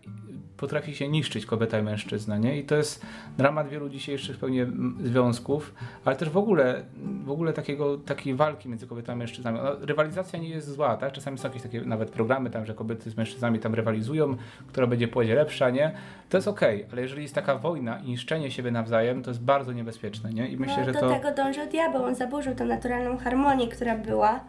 potrafi 0.58 0.96
się 0.96 1.08
niszczyć 1.08 1.46
kobieta 1.46 1.80
i 1.80 1.84
mężczyzna, 1.84 2.38
nie? 2.38 2.60
I 2.60 2.64
to 2.64 2.76
jest 2.76 3.06
dramat 3.38 3.70
wielu 3.70 3.90
dzisiejszych 3.90 4.38
pewnie 4.38 4.68
związków, 5.04 5.74
ale 6.06 6.16
też 6.16 6.30
w 6.30 6.38
ogóle, 6.38 6.84
w 7.24 7.32
ogóle 7.32 7.54
takiego, 7.54 7.98
takiej 7.98 8.36
walki 8.36 8.70
między 8.70 8.88
kobietami 8.88 9.18
i 9.18 9.20
mężczyznami. 9.20 9.60
No, 9.64 9.86
rywalizacja 9.86 10.40
nie 10.40 10.50
jest 10.50 10.72
zła, 10.72 10.98
tak? 10.98 11.12
Czasami 11.12 11.38
są 11.38 11.48
jakieś 11.48 11.62
takie 11.62 11.82
nawet 11.82 12.10
programy 12.10 12.50
tam, 12.50 12.66
że 12.66 12.74
kobiety 12.74 13.10
z 13.10 13.18
mężczyznami 13.18 13.60
tam 13.60 13.76
rywalizują, 13.76 14.36
która 14.68 14.88
będzie 14.88 15.08
płodzie 15.08 15.36
lepsza, 15.36 15.70
nie? 15.70 15.92
To 16.30 16.38
jest 16.38 16.48
okej, 16.48 16.86
ale 16.92 17.02
jeżeli 17.02 17.22
jest 17.22 17.36
taka 17.36 17.58
wojna 17.58 18.00
i 18.00 18.08
niszczenie 18.08 18.52
siebie 18.52 18.72
nawzajem, 18.72 19.24
to 19.24 19.32
jest 19.32 19.44
bardzo 19.44 19.72
niebezpieczne, 19.72 20.30
nie? 20.34 20.48
I 20.48 20.58
myślę, 20.58 20.78
no, 20.78 20.86
że 20.86 20.92
do 20.92 21.00
to... 21.00 21.10
tego 21.10 21.32
dążył 21.32 21.70
diabeł, 21.70 22.04
on 22.04 22.16
zaburzył 22.16 22.56
tą 22.56 22.66
naturalną 22.66 23.18
harmonię, 23.18 23.68
która 23.68 23.98
była 23.98 24.40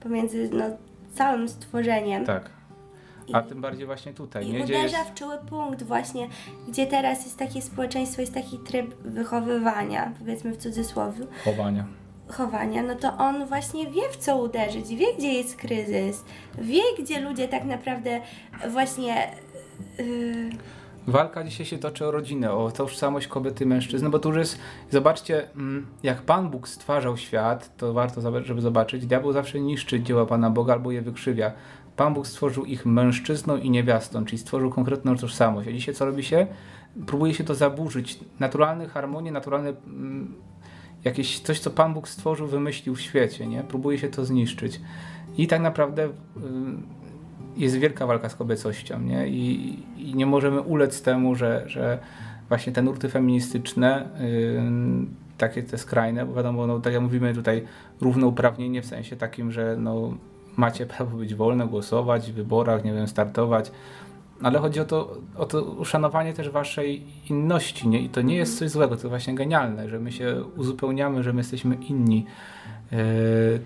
pomiędzy 0.00 0.50
no, 0.52 0.64
całym 1.14 1.48
stworzeniem. 1.48 2.24
Tak. 2.24 2.50
A 3.32 3.42
tym 3.42 3.60
bardziej 3.60 3.86
właśnie 3.86 4.12
tutaj, 4.12 4.46
I 4.46 4.52
nie? 4.52 4.64
Uderza 4.64 4.98
jest... 4.98 5.10
w 5.10 5.14
czuły 5.14 5.38
punkt 5.38 5.82
właśnie, 5.82 6.28
gdzie 6.68 6.86
teraz 6.86 7.24
jest 7.24 7.38
takie 7.38 7.62
społeczeństwo, 7.62 8.20
jest 8.20 8.34
taki 8.34 8.58
tryb 8.58 8.94
wychowywania, 8.94 10.12
powiedzmy 10.18 10.52
w 10.52 10.56
cudzysłowie, 10.56 11.26
chowania. 11.44 11.86
chowania, 12.28 12.82
no 12.82 12.94
to 12.94 13.16
on 13.16 13.46
właśnie 13.46 13.90
wie 13.90 14.08
w 14.12 14.16
co 14.16 14.42
uderzyć, 14.42 14.88
wie 14.88 15.14
gdzie 15.18 15.32
jest 15.32 15.56
kryzys, 15.56 16.24
wie 16.58 16.82
gdzie 16.98 17.20
ludzie 17.20 17.48
tak 17.48 17.64
naprawdę 17.64 18.20
właśnie... 18.68 19.30
Yy, 19.98 20.50
Walka 21.06 21.44
dzisiaj 21.44 21.66
się 21.66 21.78
toczy 21.78 22.06
o 22.06 22.10
rodzinę, 22.10 22.52
o 22.52 22.70
tożsamość 22.70 23.26
kobiety 23.26 23.64
i 23.64 23.66
mężczyzny, 23.66 24.10
bo 24.10 24.18
tu 24.18 24.28
już 24.28 24.38
jest, 24.38 24.58
zobaczcie, 24.90 25.50
mm, 25.56 25.86
jak 26.02 26.22
Pan 26.22 26.50
Bóg 26.50 26.68
stwarzał 26.68 27.16
świat, 27.16 27.76
to 27.76 27.92
warto, 27.92 28.42
żeby 28.42 28.60
zobaczyć, 28.60 29.06
diabeł 29.06 29.32
zawsze 29.32 29.60
niszczy 29.60 30.00
dzieła 30.00 30.26
Pana 30.26 30.50
Boga 30.50 30.72
albo 30.72 30.90
je 30.90 31.02
wykrzywia. 31.02 31.52
Pan 31.96 32.14
Bóg 32.14 32.26
stworzył 32.26 32.64
ich 32.64 32.86
mężczyzną 32.86 33.56
i 33.56 33.70
niewiastą, 33.70 34.24
czyli 34.24 34.38
stworzył 34.38 34.70
konkretną 34.70 35.16
tożsamość. 35.16 35.68
A 35.68 35.72
dzisiaj 35.72 35.94
co 35.94 36.06
robi 36.06 36.24
się? 36.24 36.46
Próbuje 37.06 37.34
się 37.34 37.44
to 37.44 37.54
zaburzyć. 37.54 38.18
Naturalne 38.40 38.88
harmonie, 38.88 39.32
naturalne 39.32 39.68
mm, 39.68 40.34
jakieś 41.04 41.40
coś, 41.40 41.60
co 41.60 41.70
Pan 41.70 41.94
Bóg 41.94 42.08
stworzył, 42.08 42.46
wymyślił 42.46 42.94
w 42.94 43.00
świecie, 43.00 43.46
nie? 43.46 43.62
Próbuje 43.62 43.98
się 43.98 44.08
to 44.08 44.24
zniszczyć. 44.24 44.80
I 45.38 45.46
tak 45.46 45.60
naprawdę 45.60 46.04
y, 46.04 46.10
jest 47.56 47.76
wielka 47.76 48.06
walka 48.06 48.28
z 48.28 48.34
kobiecością, 48.34 49.00
nie? 49.00 49.28
I, 49.28 49.78
i 49.96 50.14
nie 50.14 50.26
możemy 50.26 50.60
ulec 50.60 51.02
temu, 51.02 51.34
że, 51.34 51.64
że 51.66 51.98
właśnie 52.48 52.72
te 52.72 52.82
nurty 52.82 53.08
feministyczne, 53.08 54.08
y, 54.20 54.60
takie 55.38 55.62
te 55.62 55.78
skrajne, 55.78 56.26
bo 56.26 56.34
wiadomo, 56.34 56.66
no, 56.66 56.80
tak 56.80 56.92
jak 56.92 57.02
mówimy 57.02 57.34
tutaj, 57.34 57.64
równouprawnienie 58.00 58.82
w 58.82 58.86
sensie 58.86 59.16
takim, 59.16 59.52
że 59.52 59.76
no, 59.78 60.14
macie 60.56 60.86
prawo 60.86 61.16
być 61.16 61.34
wolne, 61.34 61.66
głosować 61.66 62.32
w 62.32 62.34
wyborach, 62.34 62.84
nie 62.84 62.92
wiem, 62.92 63.08
startować, 63.08 63.72
ale 64.42 64.58
chodzi 64.58 64.80
o 64.80 64.84
to, 64.84 65.16
o 65.36 65.46
to 65.46 65.62
uszanowanie 65.62 66.32
też 66.32 66.50
waszej 66.50 67.02
inności, 67.30 67.88
nie? 67.88 68.00
I 68.00 68.08
to 68.08 68.22
nie 68.22 68.36
jest 68.36 68.58
coś 68.58 68.70
złego, 68.70 68.96
to 68.96 69.08
właśnie 69.08 69.34
genialne, 69.34 69.88
że 69.88 70.00
my 70.00 70.12
się 70.12 70.44
uzupełniamy, 70.56 71.22
że 71.22 71.32
my 71.32 71.40
jesteśmy 71.40 71.74
inni. 71.74 72.26
Yy, 72.92 72.98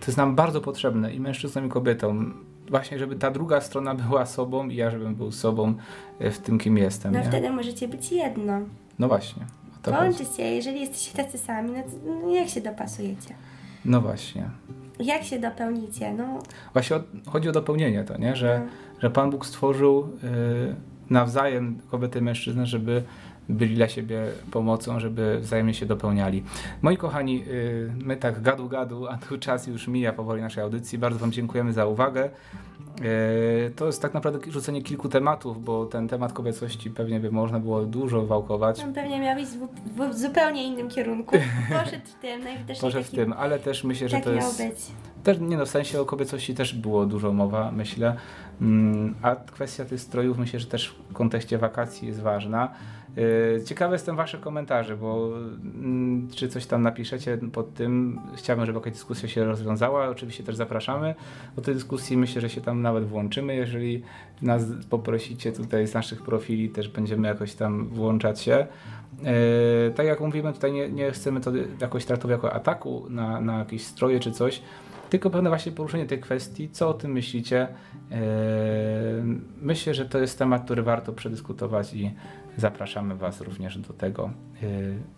to 0.01 0.07
jest 0.07 0.17
nam 0.17 0.37
bardzo 0.37 0.61
potrzebne 0.61 1.15
i 1.15 1.21
mężczyznom 1.21 1.67
i 1.67 1.69
kobietom. 1.69 2.35
Właśnie, 2.71 2.99
żeby 2.99 3.17
ta 3.17 3.31
druga 3.31 3.61
strona 3.61 3.95
była 3.95 4.27
sobą 4.27 4.69
i 4.69 4.77
ja, 4.77 4.91
żebym 4.91 5.15
był 5.15 5.33
sobą 5.33 5.75
yy, 6.21 6.31
w 6.31 6.39
tym, 6.39 6.59
kim 6.59 6.79
jestem. 6.79 7.13
no 7.13 7.19
nie? 7.19 7.25
wtedy 7.25 7.51
możecie 7.51 7.89
być 7.89 8.13
jedno. 8.13 8.61
No 8.99 9.09
właśnie. 9.09 9.47
Łączyć 9.87 10.29
się, 10.37 10.43
jeżeli 10.43 10.81
jesteście 10.81 11.25
tacy 11.25 11.39
sami, 11.39 11.71
no, 11.71 11.83
to, 11.83 11.89
no 12.27 12.31
jak 12.35 12.49
się 12.49 12.61
dopasujecie? 12.61 13.35
No 13.85 14.01
właśnie. 14.01 14.51
Jak 14.99 15.23
się 15.23 15.39
dopełnicie? 15.39 16.13
No, 16.13 16.39
Właśnie 16.73 16.97
o, 16.97 17.01
chodzi 17.27 17.49
o 17.49 17.53
dopełnienie 17.53 18.05
to, 18.05 18.19
nie? 18.19 18.37
Że, 18.37 18.61
No. 18.65 18.71
że 19.01 19.11
Pan 19.11 19.31
Bóg 19.31 19.47
stworzył 19.47 20.09
yy, 20.23 20.75
nawzajem 21.11 21.79
kobiety 21.91 22.19
i 22.19 22.23
mężczyznę, 22.23 22.67
żeby 22.67 23.03
byli 23.51 23.75
dla 23.77 23.89
siebie 23.89 24.23
pomocą, 24.51 25.01
żeby 25.01 25.39
wzajemnie 25.41 25.75
się 25.75 25.87
dopełniali. 25.87 26.43
Moi 26.83 26.97
kochani, 26.97 27.39
yy, 27.39 27.93
my 28.05 28.17
tak 28.17 28.43
gadu 28.43 28.69
gadu, 28.69 29.07
a 29.09 29.17
tu 29.17 29.39
czas 29.39 29.67
już 29.67 29.89
mija 29.89 30.13
powoli 30.13 30.43
naszej 30.43 30.63
audycji. 30.63 30.99
Bardzo 30.99 31.19
Wam 31.19 31.33
dziękujemy 31.33 31.73
za 31.73 31.87
uwagę. 31.87 32.31
Yy, 33.01 33.71
to 33.77 33.87
jest 33.87 34.03
tak 34.03 34.15
naprawdę 34.15 34.53
rzucenie 34.53 34.83
kilku 34.83 35.09
tematów, 35.09 35.65
bo 35.65 35.87
ten 35.87 36.09
temat 36.09 36.33
kobiecości 36.33 36.91
pewnie 36.91 37.21
by 37.21 37.31
można 37.31 37.61
było 37.61 37.83
dużo 37.83 38.27
wałkować. 38.27 38.81
on 38.81 38.95
pewnie 38.95 39.21
miał 39.21 39.39
iść 39.39 39.53
w, 39.53 40.11
w 40.11 40.19
zupełnie 40.19 40.65
innym 40.65 40.89
kierunku. 40.89 41.37
Poszedł 41.85 42.07
w 42.07 42.15
tym, 42.15 42.45
najwidoczniej 42.45 42.83
Może 42.83 43.03
w 43.03 43.05
taki, 43.05 43.17
tym, 43.17 43.33
ale 43.33 43.59
też 43.59 43.85
myślę, 43.85 44.09
że 44.09 44.17
tak 44.17 44.25
to 44.25 44.33
jest... 44.33 44.59
być. 44.59 44.77
Też, 45.25 45.39
nie 45.41 45.57
no, 45.57 45.67
w 45.67 45.69
sensie 45.69 46.01
o 46.01 46.05
kobiecości 46.05 46.55
też 46.55 46.75
było 46.75 47.07
dużo 47.07 47.33
mowa, 47.33 47.73
myślę. 47.73 48.17
Mm, 48.61 49.15
A 49.23 49.37
kwestia 49.37 49.85
tych 49.85 50.01
strojów 50.01 50.39
myślę, 50.39 50.61
że 50.61 50.67
też 50.67 50.95
w 51.11 51.13
kontekście 51.13 51.59
wakacji 51.59 52.09
jest 52.09 52.21
ważna. 52.21 52.75
Yy, 53.17 53.65
Ciekawe 53.65 53.95
jestem 53.95 54.17
Wasze 54.17 54.39
komentarze, 54.39 54.97
bo 54.97 55.29
mm, 55.65 56.29
czy 56.35 56.49
coś 56.49 56.67
tam 56.67 56.83
napiszecie 56.83 57.39
pod 57.53 57.75
tym. 57.75 58.21
Chciałbym, 58.37 58.67
żeby 58.67 58.79
jakaś 58.79 58.93
dyskusja 58.93 59.29
się 59.29 59.45
rozwiązała. 59.45 60.09
Oczywiście 60.09 60.45
też 60.45 60.57
zapraszamy 60.57 61.15
do 61.57 61.63
tej 61.63 61.75
dyskusji. 61.75 62.17
Myślę, 62.17 62.41
że 62.41 62.51
się 62.51 62.61
tam 62.61 62.83
nawet 62.83 63.05
włączymy. 63.05 63.57
Jeżeli 63.57 64.03
nas 64.43 64.65
poprosicie 64.91 65.53
tutaj 65.53 65.87
z 65.87 65.95
naszych 65.95 66.23
profili, 66.23 66.69
też 66.69 66.89
będziemy 66.89 67.29
jakoś 67.29 67.55
tam 67.55 67.89
włączać 67.89 68.41
się. 68.41 68.67
Yy, 69.23 69.93
tak 69.95 70.07
jak 70.07 70.21
mówimy, 70.21 70.53
tutaj 70.53 70.73
nie, 70.73 70.89
nie 70.89 71.11
chcemy 71.11 71.41
to 71.41 71.51
jakoś 71.81 72.05
traktować 72.05 72.35
jako 72.35 72.53
ataku 72.53 73.07
na, 73.11 73.41
na 73.41 73.59
jakieś 73.59 73.85
stroje 73.87 74.21
czy 74.21 74.33
coś, 74.33 74.63
tylko 75.11 75.31
pewne 75.31 75.51
właśnie 75.51 75.73
poruszenie 75.73 76.07
tej 76.07 76.21
kwestii, 76.21 76.69
co 76.71 76.89
o 76.89 76.95
tym 76.95 77.13
myślicie. 77.13 77.69
Myślę, 79.63 79.95
że 79.95 80.07
to 80.07 80.19
jest 80.19 80.39
temat, 80.39 80.65
który 80.65 80.83
warto 80.83 81.13
przedyskutować 81.13 81.95
i 81.95 82.15
zapraszamy 82.57 83.15
Was 83.17 83.41
również 83.41 83.79
do 83.79 83.93
tego. 83.93 84.31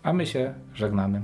A 0.03 0.13
my 0.13 0.25
się 0.25 0.53
żegnamy, 0.73 1.23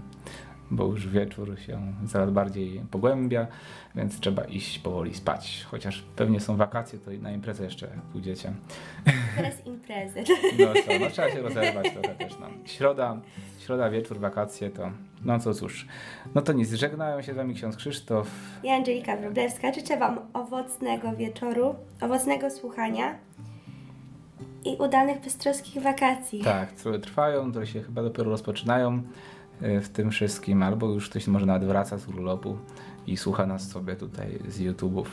bo 0.71 0.85
już 0.85 1.07
wieczór 1.07 1.59
się 1.59 1.93
coraz 2.07 2.31
bardziej 2.31 2.81
pogłębia, 2.91 3.47
więc 3.95 4.19
trzeba 4.19 4.43
iść 4.43 4.79
powoli 4.79 5.13
spać. 5.13 5.65
Chociaż 5.71 6.03
pewnie 6.15 6.39
są 6.39 6.57
wakacje, 6.57 6.99
to 6.99 7.11
i 7.11 7.19
na 7.19 7.31
imprezę 7.31 7.63
jeszcze 7.63 7.87
pójdziecie. 8.11 8.53
Teraz 9.35 9.65
imprezy. 9.65 10.23
No 10.59 10.73
co, 10.73 10.99
no 10.99 11.09
trzeba 11.09 11.31
się 11.31 11.41
rozerwać 11.41 11.91
trochę 11.91 12.15
też. 12.15 12.39
No. 12.39 12.47
Środa, 12.65 13.21
środa, 13.59 13.89
wieczór, 13.89 14.19
wakacje 14.19 14.69
to, 14.69 14.91
no 15.25 15.39
co 15.39 15.53
cóż. 15.53 15.87
No 16.35 16.41
to 16.41 16.53
nic, 16.53 16.73
żegnają 16.73 17.21
się 17.21 17.33
z 17.33 17.35
Wami 17.35 17.55
ksiądz 17.55 17.75
Krzysztof. 17.75 18.27
Ja 18.63 18.75
Angelika 18.75 19.17
Wróblewska 19.17 19.73
życzę 19.73 19.97
Wam 19.97 20.19
owocnego 20.33 21.15
wieczoru, 21.15 21.75
owocnego 22.01 22.51
słuchania 22.51 23.15
i 24.65 24.77
udanych 24.77 25.21
beztroskich 25.21 25.83
wakacji. 25.83 26.43
Tak, 26.43 26.69
które 26.69 26.99
trwają, 26.99 27.51
które 27.51 27.67
się 27.67 27.81
chyba 27.81 28.03
dopiero 28.03 28.29
rozpoczynają 28.29 29.01
w 29.61 29.89
tym 29.89 30.11
wszystkim, 30.11 30.63
albo 30.63 30.87
już 30.87 31.09
ktoś 31.09 31.27
może 31.27 31.45
nawet 31.45 31.67
wraca 31.67 31.97
z 31.97 32.07
urlopu 32.07 32.57
i 33.07 33.17
słucha 33.17 33.45
nas 33.45 33.69
sobie 33.69 33.95
tutaj 33.95 34.39
z 34.47 34.59
YouTube'ów. 34.59 35.05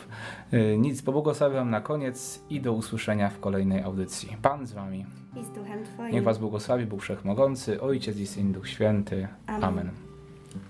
Y, 0.52 0.78
Nic, 0.78 1.02
pobłogosławiam 1.02 1.70
na 1.70 1.80
koniec 1.80 2.40
i 2.50 2.60
do 2.60 2.72
usłyszenia 2.72 3.30
w 3.30 3.40
kolejnej 3.40 3.82
audycji. 3.82 4.36
Pan 4.42 4.66
z 4.66 4.72
Wami. 4.72 5.06
I 5.36 5.44
z 5.44 5.50
duchem 5.50 5.84
Twoim. 5.84 6.12
Niech 6.12 6.24
Was 6.24 6.38
błogosławi 6.38 6.86
Bóg 6.86 7.02
Wszechmogący, 7.02 7.80
Ojciec 7.80 8.16
i 8.16 8.26
Syn, 8.26 8.52
Duch 8.52 8.68
Święty. 8.68 9.28
Amen. 9.46 9.64
Amen. 9.64 9.90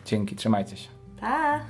Dzięki, 0.04 0.36
trzymajcie 0.36 0.76
się. 0.76 0.88
Pa! 1.20 1.60